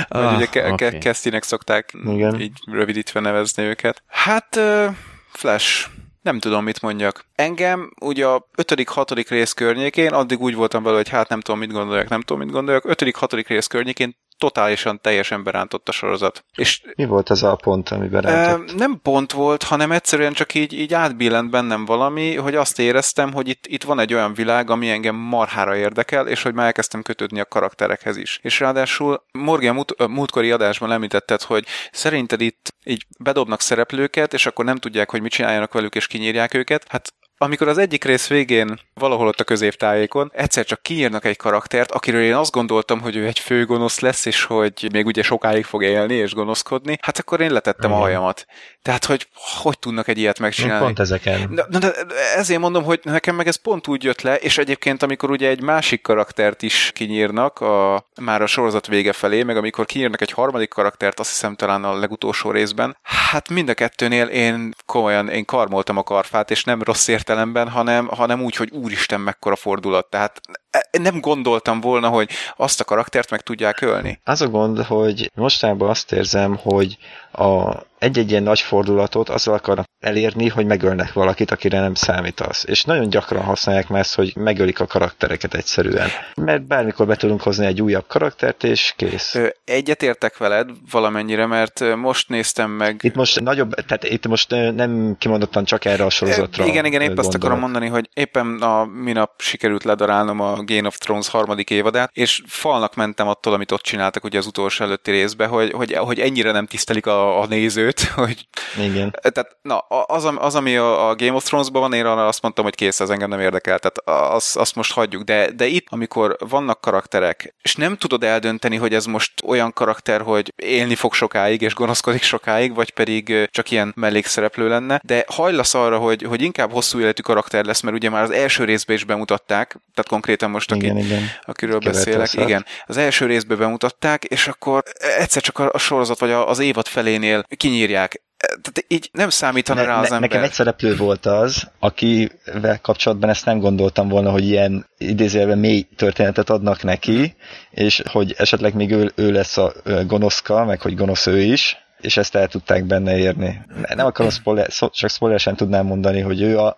[0.07, 2.39] Vagy Ah, ugye ke- ke- Kesztinek szokták Igen.
[2.41, 4.03] így rövidítve nevezni őket.
[4.07, 4.87] Hát ö,
[5.31, 5.87] Flash.
[6.21, 7.25] Nem tudom, mit mondjak.
[7.35, 9.25] Engem ugye a 5.-6.
[9.29, 12.51] rész környékén, addig úgy voltam vele, hogy hát nem tudom, mit gondoljak, nem tudom, mit
[12.51, 12.83] gondoljak.
[12.87, 13.43] 5.-6.
[13.47, 16.45] rész környékén totálisan, teljesen berántott a sorozat.
[16.55, 18.75] És Mi volt az a pont, amiben Ö, rántott?
[18.75, 23.47] nem pont volt, hanem egyszerűen csak így, így átbillent bennem valami, hogy azt éreztem, hogy
[23.47, 27.39] itt, itt van egy olyan világ, ami engem marhára érdekel, és hogy már elkezdtem kötődni
[27.39, 28.39] a karakterekhez is.
[28.41, 34.45] És ráadásul Morgan múlt, ö, múltkori adásban említetted, hogy szerinted itt így bedobnak szereplőket, és
[34.45, 36.85] akkor nem tudják, hogy mit csináljanak velük, és kinyírják őket.
[36.87, 37.13] Hát
[37.43, 42.21] amikor az egyik rész végén, valahol ott a középtájékon, egyszer csak kiírnak egy karaktert, akiről
[42.21, 46.13] én azt gondoltam, hogy ő egy főgonosz lesz, és hogy még ugye sokáig fog élni
[46.13, 48.07] és gonoszkodni, hát akkor én letettem a Igen.
[48.07, 48.45] hajamat.
[48.81, 49.27] Tehát, hogy
[49.61, 50.85] hogy tudnak egy ilyet megcsinálni?
[50.85, 51.49] pont ezeken.
[51.49, 51.93] Na, na, de
[52.35, 55.61] ezért mondom, hogy nekem meg ez pont úgy jött le, és egyébként amikor ugye egy
[55.61, 60.69] másik karaktert is kinyírnak, a, már a sorozat vége felé, meg amikor kinyírnak egy harmadik
[60.69, 65.97] karaktert, azt hiszem talán a legutolsó részben, hát mind a kettőnél én komolyan, én karmoltam
[65.97, 70.09] a karfát, és nem rossz értelemben, hanem, hanem úgy, hogy úristen, mekkora fordulat.
[70.09, 74.19] Tehát e- nem gondoltam volna, hogy azt a karaktert meg tudják ölni.
[74.23, 76.97] Az a gond, hogy mostanában azt érzem, hogy
[77.31, 82.63] a egy-egy ilyen nagy fordulatot azzal akarnak elérni, hogy megölnek valakit, akire nem számítasz.
[82.63, 86.07] És nagyon gyakran használják már ezt, hogy megölik a karaktereket egyszerűen.
[86.35, 89.37] Mert bármikor be tudunk hozni egy újabb karaktert, és kész.
[89.65, 95.63] Egyetértek veled valamennyire, mert most néztem meg Itt most nagyobb, tehát itt most nem kimondottan
[95.63, 97.43] csak erre a sorozatra Igen, igen, épp azt gondolok.
[97.43, 102.41] akarom mondani, hogy éppen a minap sikerült ledarálnom a Game of Thrones harmadik évadát, és
[102.47, 106.51] falnak mentem attól, amit ott csináltak ugye az utolsó előtti részbe, hogy, hogy, hogy ennyire
[106.51, 109.15] nem tisztelik a, a nézőt, hogy Igen.
[109.21, 112.63] tehát na, az, az, ami a a Game of Thrones-ban van, én arra azt mondtam,
[112.63, 116.35] hogy kész, az engem nem érdekel, tehát azt, azt most hagyjuk, de, de itt, amikor
[116.39, 121.61] vannak karakterek, és nem tudod eldönteni, hogy ez most olyan karakter, hogy élni fog sokáig,
[121.61, 126.71] és gonoszkodik sokáig, vagy pedig csak ilyen mellékszereplő lenne, de hajlasz arra, hogy, hogy inkább
[126.71, 130.71] hosszú életű karakter lesz, mert ugye már az első részben is bemutatták, tehát konkrétan most,
[130.71, 131.29] aki, Igen, igen.
[131.41, 132.47] akiről Kevet beszélek, leszek.
[132.47, 134.83] igen, az első részben bemutatták, és akkor
[135.19, 137.43] egyszer csak a, a sorozat vagy az évad felénél
[137.85, 138.21] kinyírják.
[138.37, 140.29] Tehát így nem számítana Ne, rá az ne, ember.
[140.29, 145.87] nekem egy szereplő volt az, akivel kapcsolatban ezt nem gondoltam volna, hogy ilyen idézőjelben mély
[145.95, 147.35] történetet adnak neki,
[147.71, 149.73] és hogy esetleg még ő, ő lesz a
[150.07, 153.61] gonoszka, meg hogy gonosz ő is, és ezt el tudták benne érni.
[153.81, 156.77] Ne- Nem akarom spoiler, csak spoileresen tudnám mondani, hogy ő a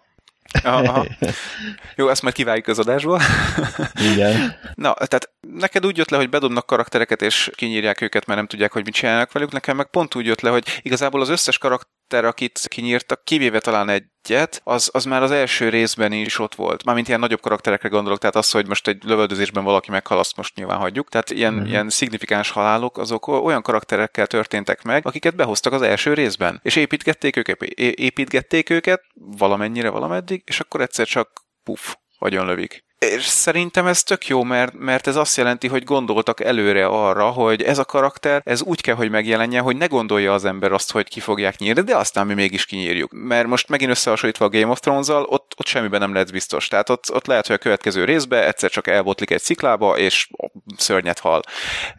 [0.64, 1.06] Aha.
[1.96, 3.22] Jó, ezt majd kivágjuk az adásból.
[4.14, 4.56] Igen.
[4.74, 8.72] Na, tehát neked úgy jött le, hogy bedobnak karaktereket, és kinyírják őket, mert nem tudják,
[8.72, 9.52] hogy mit csinálnak velük.
[9.52, 13.90] Nekem meg pont úgy jött le, hogy igazából az összes karakter, akit kinyírtak, kivéve talán
[14.30, 16.84] egyet, az, az már az első részben is ott volt.
[16.84, 20.56] Mármint ilyen nagyobb karakterekre gondolok, tehát az, hogy most egy lövöldözésben valaki meghal, azt most
[20.56, 21.10] nyilván hagyjuk.
[21.10, 21.62] Tehát ilyen, Mhm.
[21.62, 21.72] mm-hmm.
[21.72, 26.60] ilyen szignifikáns halálok, azok olyan karakterekkel történtek meg, akiket behoztak az első részben.
[26.64, 31.30] És építgették őket, építgették őket valamennyire, valameddig, és akkor egyszer csak
[31.64, 32.85] puf, lövik.
[33.00, 37.62] És szerintem ez tök jó, mert, mert ez azt jelenti, hogy gondoltak előre arra, hogy
[37.62, 41.08] ez a karakter, ez úgy kell, hogy megjelenjen, hogy ne gondolja az ember azt, hogy
[41.08, 43.12] ki fogják nyírni, de aztán mi mégis kinyírjuk.
[43.14, 46.68] Mert most megint összehasonlítva a Game of Thrones-al, ott, ott semmiben nem lehet biztos.
[46.68, 50.30] Tehát ott, ott lehet, hogy a következő részbe egyszer csak elbotlik egy sziklába, és
[50.78, 51.42] szörnyet hal.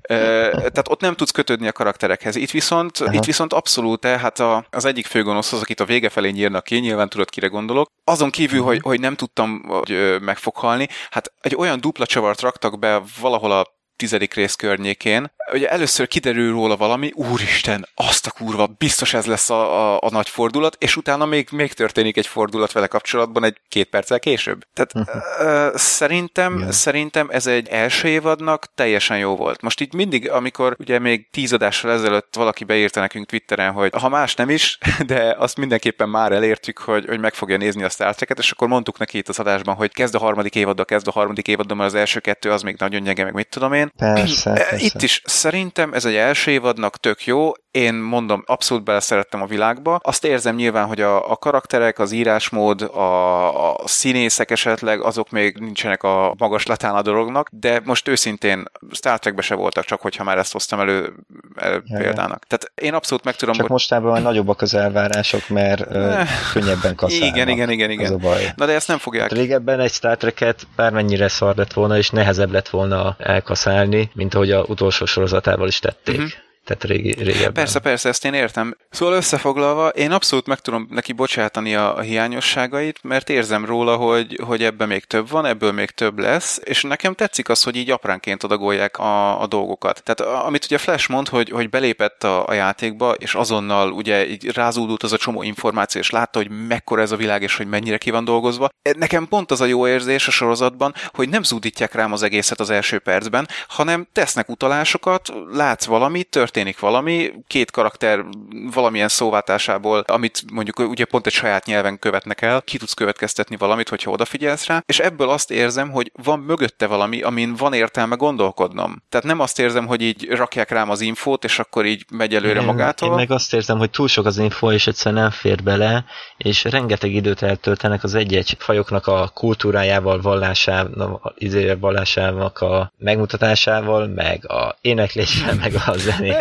[0.06, 2.36] Tehát ott nem tudsz kötődni a karakterekhez.
[2.36, 6.30] Itt viszont, itt viszont abszolút, hát a, az egyik főgonosz az, akit a vége felé
[6.30, 7.88] nyírnak ki, nyilván tudod, kire gondolok.
[8.04, 12.40] Azon kívül, hogy, hogy nem tudtam, hogy meg fog halni, hát egy olyan dupla csavart
[12.40, 15.30] raktak be valahol a tizedik rész környékén.
[15.52, 20.10] Ugye először kiderül róla valami, úristen, azt a kurva, biztos ez lesz a, a, a
[20.10, 24.64] nagy fordulat, és utána még, még történik egy fordulat vele kapcsolatban egy két perccel később.
[24.74, 26.72] Tehát ö, szerintem, Igen.
[26.72, 29.62] szerintem ez egy első évadnak teljesen jó volt.
[29.62, 34.08] Most itt mindig, amikor ugye még tíz adással ezelőtt valaki beírta nekünk Twitteren, hogy ha
[34.08, 38.14] más nem is, de azt mindenképpen már elértük, hogy, hogy meg fogja nézni a Star
[38.14, 41.10] Trek-et, és akkor mondtuk neki itt az adásban, hogy kezd a harmadik évaddal, kezd a
[41.10, 43.85] harmadik évaddal, mert az első kettő az még nagyon nyege, meg mit tudom én.
[43.96, 44.76] Persze, persze.
[44.78, 49.98] Itt is szerintem ez egy első évadnak tök jó, én mondom, abszolút beleszerettem a világba.
[50.02, 55.56] Azt érzem nyilván, hogy a, a karakterek, az írásmód, a, a színészek esetleg, azok még
[55.58, 60.38] nincsenek a magaslatán a dolognak, de most őszintén Star Trekbe se voltak, csak hogyha már
[60.38, 61.12] ezt hoztam elő,
[61.56, 62.44] elő Ja, példának.
[62.46, 63.70] Tehát én abszolút meg tudom, Csak hogy...
[63.70, 67.28] mostában nagyobbak az elvárások, mert ö, Eh, könnyebben kaszálnak.
[67.36, 68.12] Igen, igen, igen, igen.
[68.12, 68.52] a baj.
[68.56, 69.28] Na de ezt nem fogják.
[69.28, 73.75] Hát régebben egy Star Trek-et bármennyire szar lett volna, és nehezebb lett volna elkaszálni,
[74.14, 76.16] mint ahogy a utolsó sorozatával is tették.
[76.16, 76.30] Uh-huh.
[76.66, 77.52] Tehát régi, régebben.
[77.52, 78.76] Persze, persze, ezt én értem.
[78.90, 84.40] Szóval összefoglalva, én abszolút meg tudom neki bocsátani a, a hiányosságait, mert érzem róla, hogy,
[84.44, 87.90] hogy ebben még több van, ebből még több lesz, és nekem tetszik az, hogy így
[87.90, 90.02] apránként adagolják a, a dolgokat.
[90.02, 94.50] Tehát amit ugye Flash mond, hogy, hogy belépett a, a játékba, és azonnal ugye így
[94.50, 97.98] rázódult az a csomó információ, és látta, hogy mekkora ez a világ, és hogy mennyire
[97.98, 98.68] ki van dolgozva.
[98.98, 102.70] Nekem pont az a jó érzés a sorozatban, hogy nem zúdítják rám az egészet az
[102.70, 108.24] első percben, hanem tesznek utalásokat, látsz valamit, történik valami, két karakter
[108.72, 113.88] valamilyen szóváltásából, amit mondjuk ugye pont egy saját nyelven követnek el, ki tudsz következtetni valamit,
[113.88, 119.02] hogyha odafigyelsz rá, és ebből azt érzem, hogy van mögötte valami, amin van értelme gondolkodnom.
[119.08, 122.60] Tehát nem azt érzem, hogy így rakják rám az infót, és akkor így megy előre
[122.60, 123.08] Én- magától.
[123.08, 126.04] Én meg azt érzem, hogy túl sok az info, és egyszerűen nem fér bele,
[126.36, 134.50] és rengeteg időt eltöltenek az egy-egy fajoknak a kultúrájával, vallásával, izé, vallásának a megmutatásával, meg
[134.50, 135.94] a énekléssel, meg a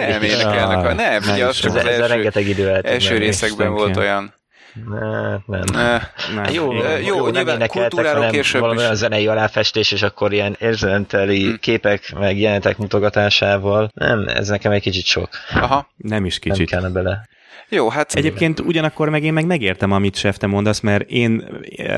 [0.10, 4.34] Nem énekelnek, a- nem, nem ugye az csak az első, első részekben volt olyan.
[4.89, 5.64] Ne, nem.
[5.76, 6.01] Eh,
[6.36, 8.84] Nem, Jó, ö, jó, jó, nem nyilván énekeltek, kultúráról hanem később valami is.
[8.84, 11.53] olyan zenei aláfestés, és akkor ilyen érzelenteli Hm.
[11.60, 13.89] képek, meg jelenetek mutogatásával.
[13.93, 15.30] Nem, ez nekem egy kicsit sok.
[15.53, 15.89] Aha.
[15.95, 16.70] Nem is Nem kicsit.
[16.70, 17.28] kellene bele.
[17.70, 21.43] Jó, hát Egyébként ugyanakkor meg én meg megértem, amit Sef, te mondasz, mert én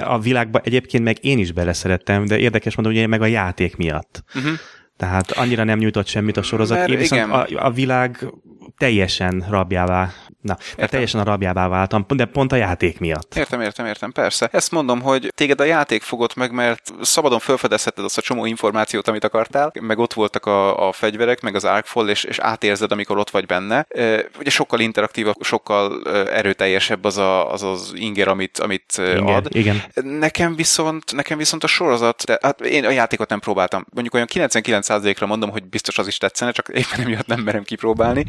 [0.03, 3.75] a világba egyébként meg én is beleszerettem, de érdekes mondom, hogy én meg a játék
[3.75, 4.23] miatt.
[4.35, 4.51] Uh-huh.
[4.97, 6.77] Tehát annyira nem nyújtott semmit a sorozat.
[6.77, 7.59] Mert én viszont igen.
[7.59, 8.33] a, a világ
[8.77, 10.11] teljesen rabjává,
[10.47, 13.35] na, tehát teljesen a rabjává váltam, de pont a játék miatt.
[13.35, 14.49] Értem, értem, értem, persze.
[14.51, 19.07] Ezt mondom, hogy téged a játék fogott meg, mert szabadon felfedezheted azt a csomó információt,
[19.07, 23.17] amit akartál, meg ott voltak a, a fegyverek, meg az Arkfall, és, és átérzed, amikor
[23.17, 23.85] ott vagy benne.
[23.89, 29.47] E, ugye sokkal interaktívabb, sokkal erőteljesebb az a, az, az inger, amit, amit Igen, ad.
[29.55, 29.83] igen.
[30.03, 33.85] Nekem viszont, nekem viszont a sorozat, de hát én a játékot nem próbáltam.
[33.89, 38.25] Mondjuk olyan 99%-ra mondom, hogy biztos az is tetszene, csak éppen emiatt nem merem kipróbálni.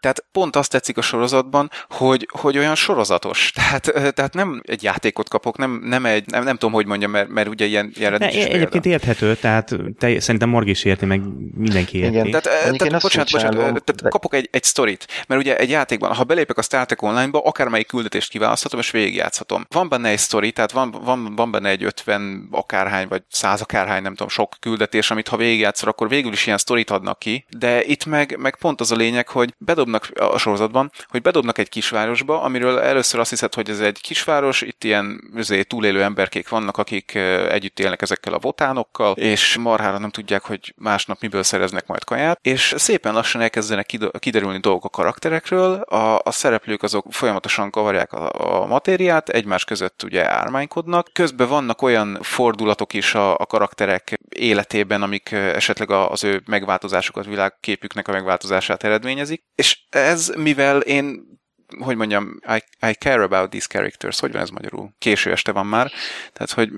[0.00, 3.50] Tehát pont azt tetszik a sorozatban, hogy, hogy olyan sorozatos.
[3.64, 7.28] Tehát, tehát nem egy játékot kapok, nem, nem egy, nem, nem tudom, hogy mondjam, mert,
[7.28, 8.88] mert ugye ilyen, ilyenre Ne, is egyébként példa.
[8.88, 11.22] érthető, tehát te, szerintem Morgi is érti, meg
[11.54, 12.12] mindenki érti.
[12.16, 12.30] Igen.
[12.30, 16.14] Tehát, Mondjuk tehát bocsánat, bocsánat, tehát de- kapok egy, egy sztorit, mert ugye egy játékban,
[16.14, 19.66] ha belépek a Star Trek Online-ba, akármelyik küldetést kiválaszthatom, és végigjátszhatom.
[19.68, 24.02] Van benne egy sztori, tehát van, van, van benne egy 50 akárhány, vagy 100 akárhány,
[24.02, 27.84] nem tudom, sok küldetés, amit ha végigjátszol, akkor végül is ilyen sztorit adnak ki, de
[27.84, 31.68] itt meg, meg pont az a lényeg, hogy bedobnak a sorozatban, van, hogy bedobnak egy
[31.68, 36.76] kisvárosba, amiről először azt hiszed, hogy ez egy kisváros, itt ilyen azért túlélő emberkék vannak,
[36.76, 37.14] akik
[37.48, 42.38] együtt élnek ezekkel a botánokkal, és marhára nem tudják, hogy másnap miből szereznek majd kaját,
[42.42, 43.86] és szépen lassan elkezdenek
[44.18, 50.02] kiderülni dolgok a karakterekről, a, a szereplők azok folyamatosan kavarják a, a matériát, egymás között
[50.02, 56.42] ugye ármánykodnak, közben vannak olyan fordulatok is a, a karakterek életében, amik esetleg az ő
[56.46, 61.38] megváltozásokat, világképüknek a megváltozását eredményezik, és ez, mivel én
[61.78, 64.20] hogy mondjam, I, I care about these characters.
[64.20, 64.94] Hogy van ez magyarul?
[64.98, 65.90] Késő este van már.
[66.32, 66.70] Tehát, hogy...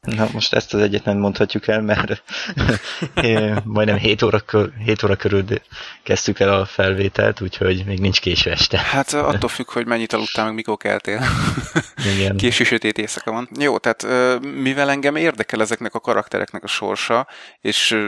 [0.00, 2.22] Na, most ezt az egyet nem mondhatjuk el, mert
[3.64, 4.42] majdnem 7 óra,
[4.84, 5.44] 7 óra körül
[6.02, 8.78] kezdtük el a felvételt, úgyhogy még nincs késő este.
[8.78, 11.22] Hát attól függ, hogy mennyit aludtál, meg mikor keltél.
[12.16, 12.36] Igen.
[12.36, 13.48] Késő sötét éjszaka van.
[13.58, 14.06] Jó, tehát
[14.42, 17.26] mivel engem érdekel ezeknek a karaktereknek a sorsa,
[17.60, 17.98] és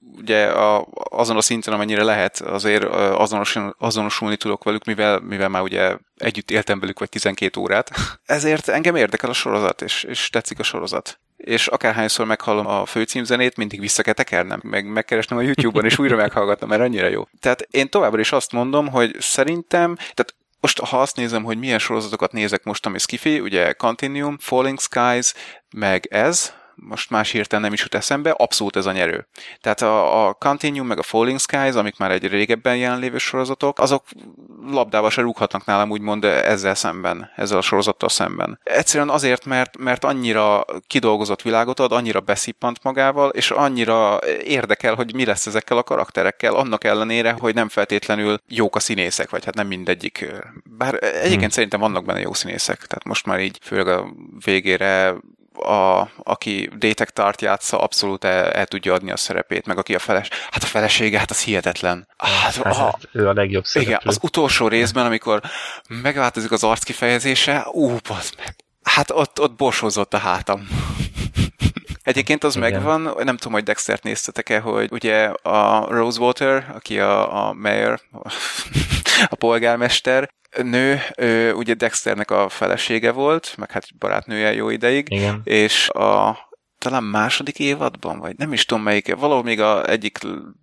[0.00, 5.62] ugye a, azon a szinten, amennyire lehet, azért azonosulni, azonosulni tudok velük, mivel, mivel már
[5.62, 7.90] ugye együtt éltem velük vagy 12 órát.
[8.24, 13.56] Ezért engem érdekel a sorozat, és, és tetszik a sorozat és akárhányszor meghallom a főcímzenét,
[13.56, 17.28] mindig vissza kell tekernem, meg megkeresnem a YouTube-on, és újra meghallgatnom, mert annyira jó.
[17.40, 21.78] Tehát én továbbra is azt mondom, hogy szerintem, tehát most ha azt nézem, hogy milyen
[21.78, 25.34] sorozatokat nézek most, ami Skiffy, ugye Continuum, Falling Skies,
[25.76, 29.26] meg ez, most más hirtelen nem is jut eszembe, abszolút ez a nyerő.
[29.60, 34.04] Tehát a, a Continuum meg a Falling Skies, amik már egy régebben jelenlévő sorozatok, azok
[34.66, 38.60] labdába se rúghatnak nálam úgymond ezzel szemben, ezzel a sorozattal szemben.
[38.62, 45.14] Egyszerűen azért, mert, mert annyira kidolgozott világot ad, annyira beszippant magával, és annyira érdekel, hogy
[45.14, 49.54] mi lesz ezekkel a karakterekkel, annak ellenére, hogy nem feltétlenül jók a színészek, vagy hát
[49.54, 50.26] nem mindegyik.
[50.64, 51.48] Bár egyébként hmm.
[51.48, 54.06] szerintem vannak benne jó színészek, tehát most már így főleg a
[54.44, 55.14] végére
[55.58, 60.28] a, aki Détektart játsza, abszolút el, el tudja adni a szerepét, meg aki a feles...
[60.50, 62.08] Hát a felesége, hát az hihetetlen.
[62.16, 63.92] Hát, hát, a, ő a legjobb szereplő.
[63.92, 65.40] Igen, az utolsó részben, amikor
[65.88, 68.56] megváltozik az arc kifejezése, ú, meg.
[68.82, 70.68] Hát ott, ott borsózott a hátam.
[72.02, 72.72] Egyébként az Igen.
[72.72, 78.00] megvan, nem tudom, hogy Dextert néztetek-e, hogy ugye a Rosewater, aki a, a mayor,
[79.28, 80.28] a polgármester,
[80.62, 85.40] nő, ő, ugye Dexternek a felesége volt, meg hát barátnője jó ideig, Igen.
[85.44, 86.38] és a
[86.78, 90.18] talán második évadban, vagy nem is tudom melyik, valahol még a egyik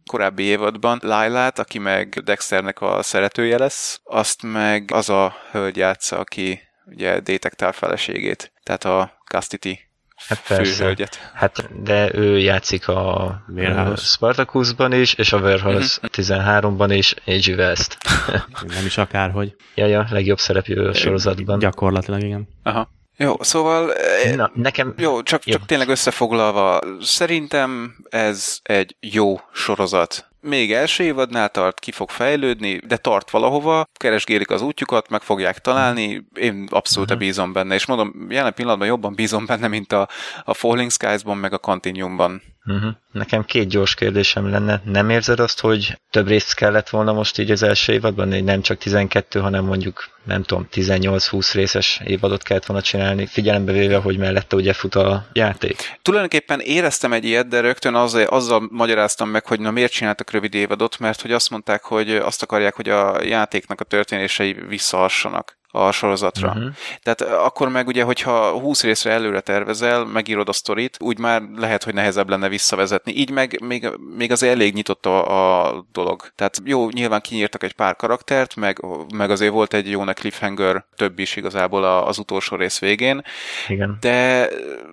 [0.05, 6.19] korábbi évadban Lailát, aki meg Dexternek a szeretője lesz, azt meg az a hölgy játsza,
[6.19, 9.90] aki ugye détektál feleségét, tehát a Castity
[10.27, 11.31] hát főhölgyet.
[11.33, 14.03] Hát, de ő játszik a Warehouse.
[14.05, 16.37] Spartacusban is, és a Warehouse uh-huh.
[16.37, 16.77] Mhm.
[16.77, 17.57] 13-ban is, A.G.
[17.57, 17.97] West.
[18.75, 19.55] Nem is akárhogy.
[19.75, 21.59] Ja, ja, legjobb szereplő a sorozatban.
[21.59, 22.47] Gyakorlatilag, igen.
[22.63, 22.89] Aha.
[23.17, 23.93] Jó, szóval...
[23.93, 24.93] Eh, Na, nekem...
[24.97, 25.53] Jó, csak, jó.
[25.53, 32.77] csak tényleg összefoglalva, szerintem ez egy jó sorozat még első évadnál tart, ki fog fejlődni,
[32.77, 37.25] de tart valahova, keresgélik az útjukat, meg fogják találni, én abszolút uh-huh.
[37.25, 40.07] bízom benne, és mondom, jelen pillanatban jobban bízom benne, mint a,
[40.43, 42.41] a Falling Skies-ban, meg a Continuum-ban.
[42.65, 42.91] Uh-huh.
[43.11, 44.81] Nekem két gyors kérdésem lenne.
[44.85, 48.77] Nem érzed azt, hogy több részt kellett volna most így az első évadban, nem csak
[48.77, 54.55] 12, hanem mondjuk, nem tudom, 18-20 részes évadot kellett volna csinálni, figyelembe véve, hogy mellette
[54.55, 55.99] ugye fut a játék?
[56.01, 60.53] Tulajdonképpen éreztem egy ilyet, de rögtön azzal, azzal magyaráztam meg, hogy na miért csináltak rövid
[60.53, 65.91] évadot, mert hogy azt mondták, hogy azt akarják, hogy a játéknak a történései visszahassanak a
[65.91, 66.47] sorozatra.
[66.47, 66.73] Uh-huh.
[67.03, 71.83] Tehát akkor meg ugye, hogyha 20 részre előre tervezel, megírod a sztorit, úgy már lehet,
[71.83, 73.13] hogy nehezebb lenne visszavezetni.
[73.13, 76.31] Így meg még, még az elég nyitott a, a dolog.
[76.35, 81.19] Tehát jó, nyilván kinyírtak egy pár karaktert, meg, meg azért volt egy jónak cliffhanger több
[81.19, 83.21] is igazából az utolsó rész végén.
[83.67, 83.97] Igen.
[83.99, 84.49] De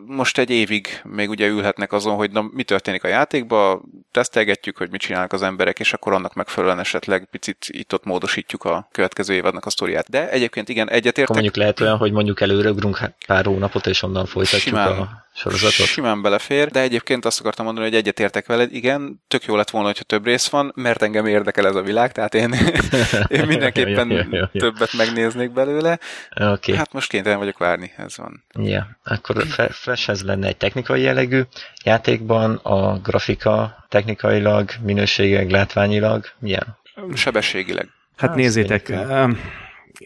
[0.06, 4.90] most egy évig még ugye ülhetnek azon, hogy na, mi történik a játékban, tesztelgetjük, hogy
[4.90, 9.66] mit csinálnak az emberek, és akkor annak megfelelően esetleg picit itt-ott módosítjuk a következő évadnak
[9.66, 10.10] a sztoriát.
[10.10, 11.34] De egyébként egyébként igen, egyetértek.
[11.34, 15.86] mondjuk lehet olyan, hogy mondjuk előre ugrunk pár hónapot, és onnan folytatjuk simán, a sorozatot.
[15.86, 19.86] Simán belefér, de egyébként azt akartam mondani, hogy egyetértek veled, igen, tök jó lett volna,
[19.86, 22.54] hogyha több rész van, mert engem érdekel ez a világ, tehát én,
[23.38, 25.98] én mindenképpen ja, ja, ja, többet megnéznék belőle.
[26.36, 26.76] Okay.
[26.76, 28.44] Hát most kénytelen vagyok várni, ez van.
[28.54, 31.42] Ja, akkor Flashhez lenne egy technikai jellegű
[31.84, 36.76] játékban, a grafika technikailag, minőségek, látványilag milyen?
[37.14, 37.88] Sebességileg.
[38.16, 38.88] Hát, hát nézzétek,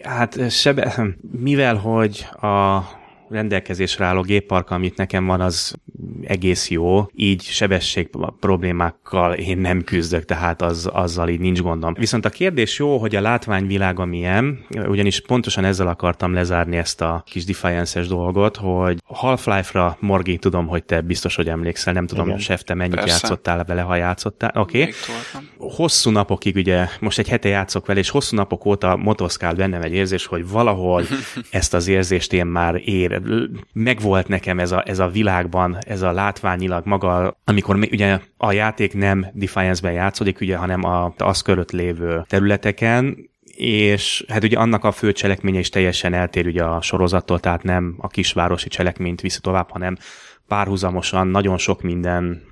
[0.02, 2.80] Hát sebe, mivel hogy a
[3.32, 5.74] rendelkezésre álló géppark, amit nekem van, az
[6.22, 8.10] egész jó, így sebesség
[8.40, 11.94] problémákkal én nem küzdök, tehát az, azzal így nincs gondom.
[11.94, 17.22] Viszont a kérdés jó, hogy a látványvilága milyen, ugyanis pontosan ezzel akartam lezárni ezt a
[17.26, 22.62] kis Defiance-es dolgot, hogy Half-Life-ra, Morgi, tudom, hogy te biztos, hogy emlékszel, nem tudom, Sef,
[22.62, 23.10] te mennyit Persze.
[23.10, 24.52] játszottál vele, ha játszottál.
[24.54, 24.80] Oké.
[24.80, 24.92] Okay.
[25.56, 29.92] Hosszú napokig, ugye, most egy hete játszok vele, és hosszú napok óta motoszkál bennem egy
[29.92, 31.02] érzés, hogy valahol
[31.50, 33.21] ezt az érzést én már ér,
[33.72, 38.52] megvolt nekem ez a, ez a világban, ez a látványilag maga, amikor mi- ugye a
[38.52, 44.84] játék nem Defiance-ben játszódik, ugye, hanem a az körött lévő területeken, és hát ugye annak
[44.84, 49.40] a fő cselekménye is teljesen eltér ugye a sorozattól, tehát nem a kisvárosi cselekményt viszi
[49.40, 49.96] tovább, hanem
[50.48, 52.42] párhuzamosan nagyon sok minden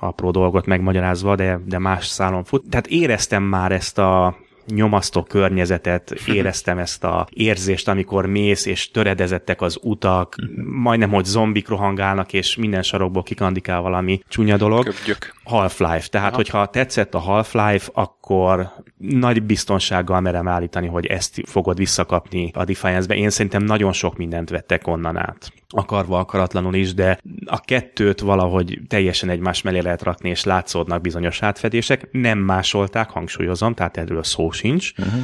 [0.00, 2.64] apró dolgot megmagyarázva, de, de más szálon fut.
[2.70, 4.36] Tehát éreztem már ezt a
[4.74, 11.68] nyomasztó környezetet, éreztem ezt a érzést, amikor mész, és töredezettek az utak, majdnem, hogy zombik
[11.68, 14.84] rohangálnak, és minden sarokból kikandikál valami csúnya dolog.
[14.84, 15.34] Köbgyök.
[15.48, 16.08] Half-Life.
[16.08, 22.64] Tehát, hogyha tetszett a Half-Life, akkor nagy biztonsággal merem állítani, hogy ezt fogod visszakapni a
[22.64, 23.14] Defiance-be.
[23.14, 25.52] Én szerintem nagyon sok mindent vettek onnan át.
[25.68, 31.42] Akarva, akaratlanul is, de a kettőt valahogy teljesen egymás mellé lehet rakni, és látszódnak bizonyos
[31.42, 32.08] átfedések.
[32.12, 34.92] Nem másolták, hangsúlyozom, tehát erről szó sincs.
[34.98, 35.20] Uh-huh.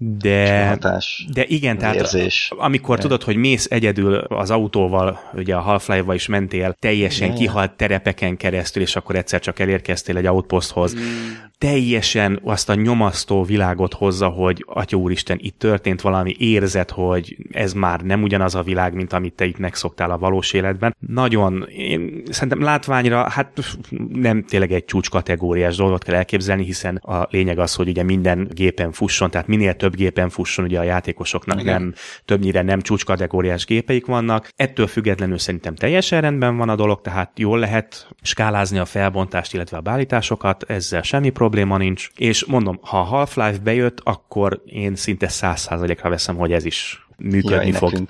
[0.00, 1.26] De, Hatás.
[1.32, 2.52] de igen, tehát érzés.
[2.56, 3.08] amikor Igen.
[3.08, 7.38] tudod, hogy mész egyedül az autóval, ugye a Half-Life-val is mentél teljesen Igen.
[7.38, 11.00] kihalt terepeken keresztül, és akkor egyszer csak elérkeztél egy outposthoz, Mm.
[11.58, 17.72] teljesen azt a nyomasztó világot hozza, hogy Atya úristen, itt történt valami, érzed, hogy ez
[17.72, 20.96] már nem ugyanaz a világ, mint amit te itt megszoktál a valós életben.
[21.06, 23.52] Nagyon, én szerintem látványra, hát
[24.12, 28.48] nem tényleg egy csúcs kategóriás dolgot kell elképzelni, hiszen a lényeg az, hogy ugye minden
[28.52, 31.82] gépen fusson, tehát minél több gépen fusson, ugye a játékosoknak Igen.
[31.82, 34.48] nem, többnyire nem csúcs kategóriás gépeik vannak.
[34.56, 39.76] Ettől függetlenül szerintem teljesen rendben van a dolog, tehát jól lehet skálázni a felbontást, illetve
[39.76, 42.08] a beállításokat, ezzel semmi probléma nincs.
[42.16, 47.06] És mondom, ha a Half-Life bejött, akkor én szinte száz százalékra veszem, hogy ez is
[47.16, 47.92] működni Jaj, fog.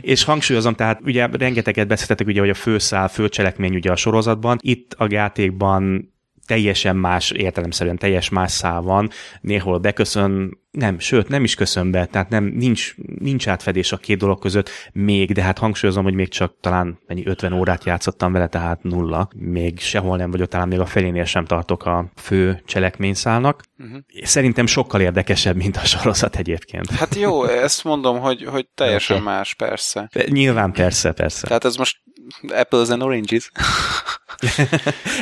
[0.00, 4.94] És hangsúlyozom, tehát ugye rengeteget beszéltetek ugye, hogy a főszál, főcselekmény ugye a sorozatban, itt
[4.98, 6.12] a játékban
[6.48, 12.06] teljesen más, értelemszerűen teljes más szál van, néhol beköszön, nem, sőt, nem is köszön be,
[12.06, 16.28] tehát nem, nincs, nincs átfedés a két dolog között még, de hát hangsúlyozom, hogy még
[16.28, 19.28] csak talán mennyi 50 órát játszottam vele, tehát nulla.
[19.36, 23.62] Még sehol nem vagyok, talán még a felénél sem tartok a fő cselekményszálnak.
[23.78, 23.98] Uh-huh.
[24.22, 26.90] Szerintem sokkal érdekesebb, mint a sorozat egyébként.
[26.90, 29.24] Hát jó, ezt mondom, hogy, hogy teljesen Oké.
[29.24, 30.10] más, persze.
[30.26, 31.46] Nyilván persze, persze.
[31.46, 32.00] Tehát ez most
[32.48, 33.50] apples and oranges.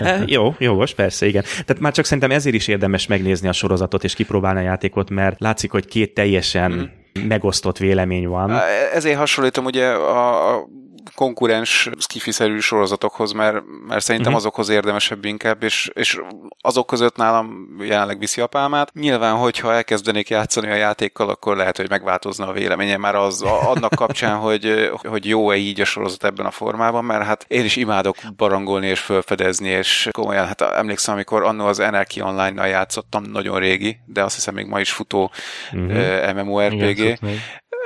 [0.01, 1.43] E, Jó, jogos, persze, igen.
[1.43, 5.41] Tehát már csak szerintem ezért is érdemes megnézni a sorozatot és kipróbálni a játékot, mert
[5.41, 6.73] látszik, hogy két teljesen
[7.19, 7.27] mm.
[7.27, 8.53] megosztott vélemény van.
[8.93, 10.69] Ezért hasonlítom ugye a, a
[11.15, 14.41] konkurens skifiszerű sorozatokhoz, mert, mert szerintem Mhm.
[14.41, 16.21] azokhoz érdemesebb inkább, és, és
[16.61, 18.93] azok között nálam jelenleg viszi a pálmát.
[18.93, 23.71] Nyilván, hogyha elkezdenék játszani a játékkal, akkor lehet, hogy megváltozna a véleményem már az a,
[23.71, 27.77] annak kapcsán, hogy, hogy jó-e így a sorozat ebben a formában, mert hát én is
[27.77, 33.59] imádok barangolni és felfedezni, és komolyan, hát emlékszem, amikor annó az Anarchy Online-nal játszottam, nagyon
[33.59, 35.31] régi, de azt hiszem még ma is futó
[35.73, 35.85] Mhm.
[35.97, 36.43] uh-huh.
[36.43, 36.99] MMORPG.
[36.99, 37.19] Igen.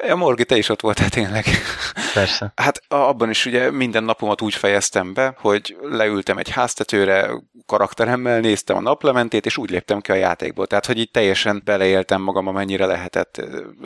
[0.06, 1.44] Ja, Morgi, te is ott voltál tényleg.
[2.14, 2.52] Persze.
[2.56, 7.30] Hát abban is ugye minden napomat úgy fejeztem be, hogy leültem egy háztetőre,
[7.66, 10.66] karakteremmel néztem a naplementét, és úgy léptem ki a játékból.
[10.66, 13.36] Tehát, hogy így teljesen beleéltem magam, amennyire lehetett.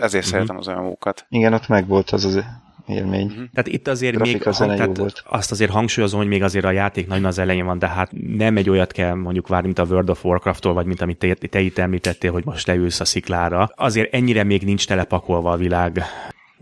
[0.01, 0.33] Ezért Mhm.
[0.33, 1.27] szeretem az MMO-kat.
[1.29, 2.41] Igen, ott megvolt az az
[2.87, 3.27] élmény.
[3.27, 3.43] Mhm.
[3.53, 5.23] Tehát itt azért Grafika, még jó tehát volt.
[5.29, 8.57] azt azért hangsúlyozom, hogy még azért a játék nagyon az elején van, de hát nem
[8.57, 11.61] egy olyat kell mondjuk várni, mint a World of Warcraft-tól, vagy mint amit te, te
[11.61, 13.71] itt említettél, hogy most leülsz a sziklára.
[13.77, 16.03] Azért ennyire még nincs telepakolva a világ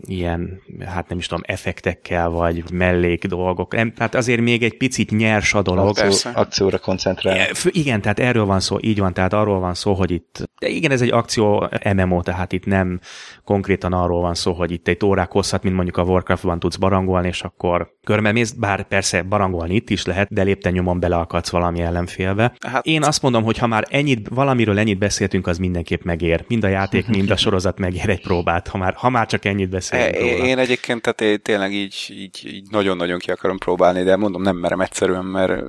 [0.01, 3.75] ilyen, hát nem is tudom, effektekkel, vagy mellék dolgok.
[3.75, 5.87] Nem, tehát azért még egy picit nyers a dolog.
[5.87, 7.47] Akció, akcióra koncentrál.
[7.65, 10.91] Igen, tehát erről van szó, így van, tehát arról van szó, hogy itt, de igen,
[10.91, 12.99] ez egy akció MMO, tehát itt nem
[13.43, 17.27] konkrétan arról van szó, hogy itt egy órák hosszat, mint mondjuk a Warcraftban tudsz barangolni,
[17.27, 22.53] és akkor körbemész, bár persze barangolni itt is lehet, de lépten nyomon beleakadsz valami ellenfélbe.
[22.67, 26.43] Hát- Én azt mondom, hogy ha már ennyit, valamiről ennyit beszéltünk, az mindenképp megér.
[26.47, 29.71] Mind a játék, mind a sorozat megér egy próbát, ha már, ha már csak ennyit
[29.82, 30.45] E, beszélünk róla.
[30.45, 34.55] Én egyébként tehát én tényleg így, így, így nagyon-nagyon ki akarom próbálni, de mondom, nem
[34.55, 35.63] merem egyszerűen, mert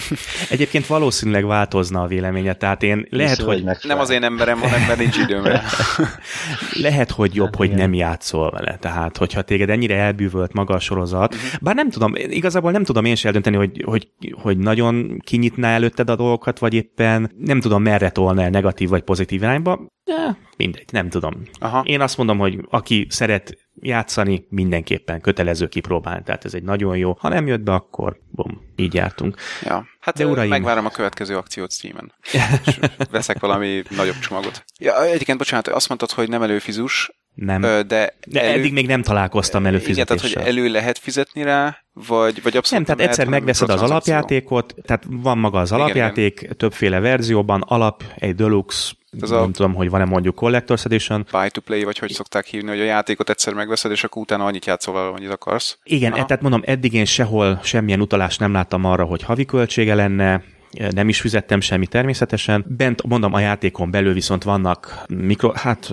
[0.50, 4.98] Egyébként valószínűleg változna a véleménye, tehát én lehet, hogy nem azért nem merem, hanem mert
[4.98, 5.62] nincs időm rá.
[6.86, 7.78] lehet, hogy jobb, Hát hogy igen.
[7.78, 8.76] nem játszol vele.
[8.76, 13.14] Tehát, hogyha téged ennyire elbűvölt maga a sorozat, bár nem tudom, igazából nem tudom én
[13.14, 14.08] sem eldönteni, hogy, hogy,
[14.42, 19.02] hogy nagyon kinyitná előtted a dolgokat, vagy éppen nem tudom merre tolna el negatív vagy
[19.02, 19.80] pozitív irányba.
[20.16, 21.42] De mindegy, nem tudom.
[21.58, 21.82] Aha.
[21.84, 26.22] Én azt mondom, hogy aki szeret játszani, mindenképpen kötelező kipróbálni.
[26.24, 27.16] Tehát ez egy nagyon jó.
[27.18, 29.36] Ha nem jött be, akkor bum, így jártunk.
[29.62, 29.86] Ja.
[30.00, 30.48] Hát De uraim.
[30.48, 32.12] megvárom a következő akciót Steam-en.
[32.66, 32.78] És
[33.10, 34.64] veszek valami nagyobb csomagot.
[34.78, 37.60] Ja, egyébként, bocsánat, azt mondtad, hogy nem előfizus, Nem.
[37.60, 40.42] de, De eddig még nem találkoztam Igen, tehát, előfizetéssel.
[40.42, 45.04] hogy elő lehet fizetni rá, vagy, vagy abszolút Nem, tehát egyszer megveszed az alapjátékot, tehát
[45.08, 50.04] van maga az alapjáték, többféle verzióban, alap, egy deluxe, Ez nem a- tudom, hogy van-e
[50.04, 51.26] mondjuk Collector's Edition.
[51.30, 54.44] Buy to play, vagy hogy szokták hívni, hogy a játékot egyszer megveszed, és akkor utána
[54.44, 55.78] annyit játszol vele, amennyit akarsz.
[55.84, 56.24] Igen, Aha.
[56.26, 60.42] tehát mondom, eddig én sehol semmilyen utalást nem láttam arra, hogy havi költsége lenne,
[60.90, 62.64] nem is fizettem semmi természetesen.
[62.68, 65.90] Bent, mondom, a játékon belül viszont vannak mikro, hát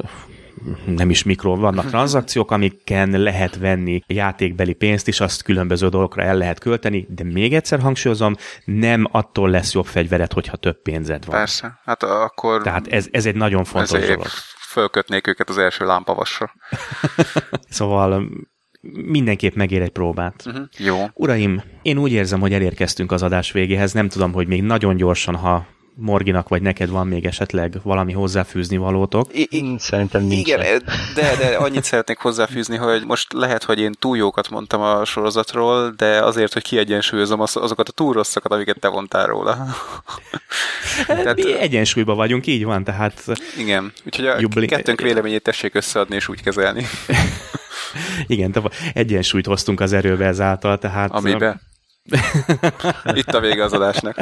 [0.85, 6.37] nem is mikro, vannak tranzakciók, amiken lehet venni játékbeli pénzt is, azt különböző dolgokra el
[6.37, 8.35] lehet költeni, de még egyszer hangsúlyozom,
[8.65, 11.35] nem attól lesz jobb fegyvered, hogyha több pénzed van.
[11.35, 14.27] Persze, hát akkor Tehát ez, ez egy nagyon fontos ezért dolog.
[14.59, 16.51] fölkötnék őket az első lámpavasra.
[17.69, 18.29] Szóval
[19.05, 20.43] mindenképp megér egy próbát.
[20.45, 20.65] Uh-huh.
[20.77, 21.05] Jó.
[21.13, 23.91] Uraim, én úgy érzem, hogy elérkeztünk az adás végéhez.
[23.93, 25.67] Nem tudom, hogy még nagyon gyorsan, ha
[25.99, 29.29] Morginak vagy neked van még esetleg valami hozzáfűzni valótok.
[29.37, 30.47] I- I- Hmm, Szerintem nincs.
[30.47, 30.59] igen,
[31.15, 35.93] de, de annyit szeretnék hozzáfűzni, hogy most lehet, hogy én túl jókat mondtam a sorozatról,
[35.97, 39.65] de azért, hogy kiegyensúlyozom az, azokat a túl rosszakat, amiket te mondtál róla.
[41.07, 43.23] Tehát- Mi egyensúlyban vagyunk, így van, tehát
[43.57, 46.85] Igen, úgyhogy a Jubli- kettőnk véleményét tessék összeadni és úgy kezelni.
[48.27, 51.11] igen, tehát egyensúlyt hoztunk az erőbe ezáltal, tehát...
[51.11, 51.59] Amibe.
[53.13, 54.15] Itt a vége az adásnak.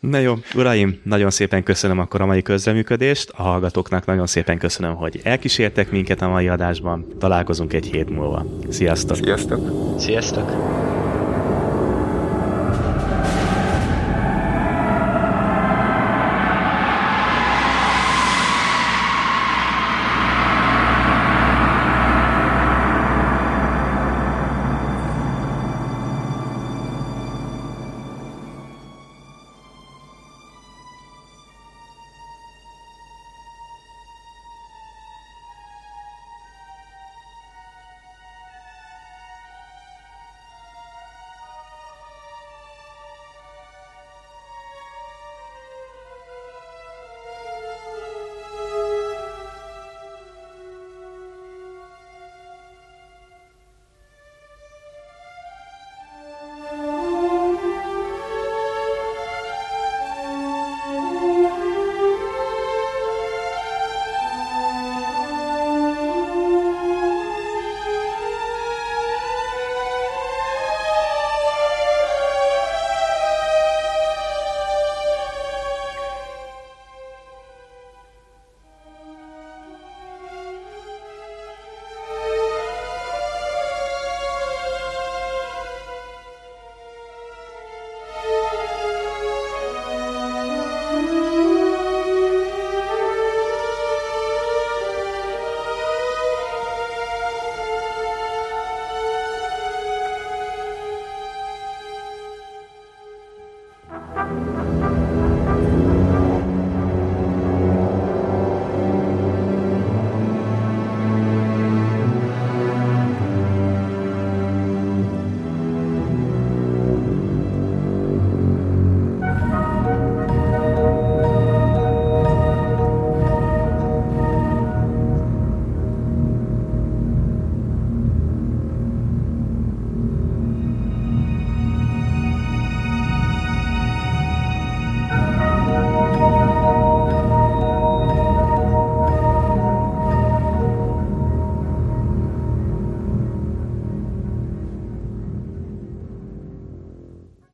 [0.00, 4.94] Na jó, uraim, nagyon szépen köszönöm akkor a mai közreműködést, a hallgatóknak nagyon szépen köszönöm,
[4.94, 7.06] hogy elkísértek minket a mai adásban.
[7.18, 8.46] Találkozunk egy hét múlva.
[8.68, 9.16] Sziasztok!
[9.16, 9.70] Sziasztok!
[10.00, 10.50] Sziasztok!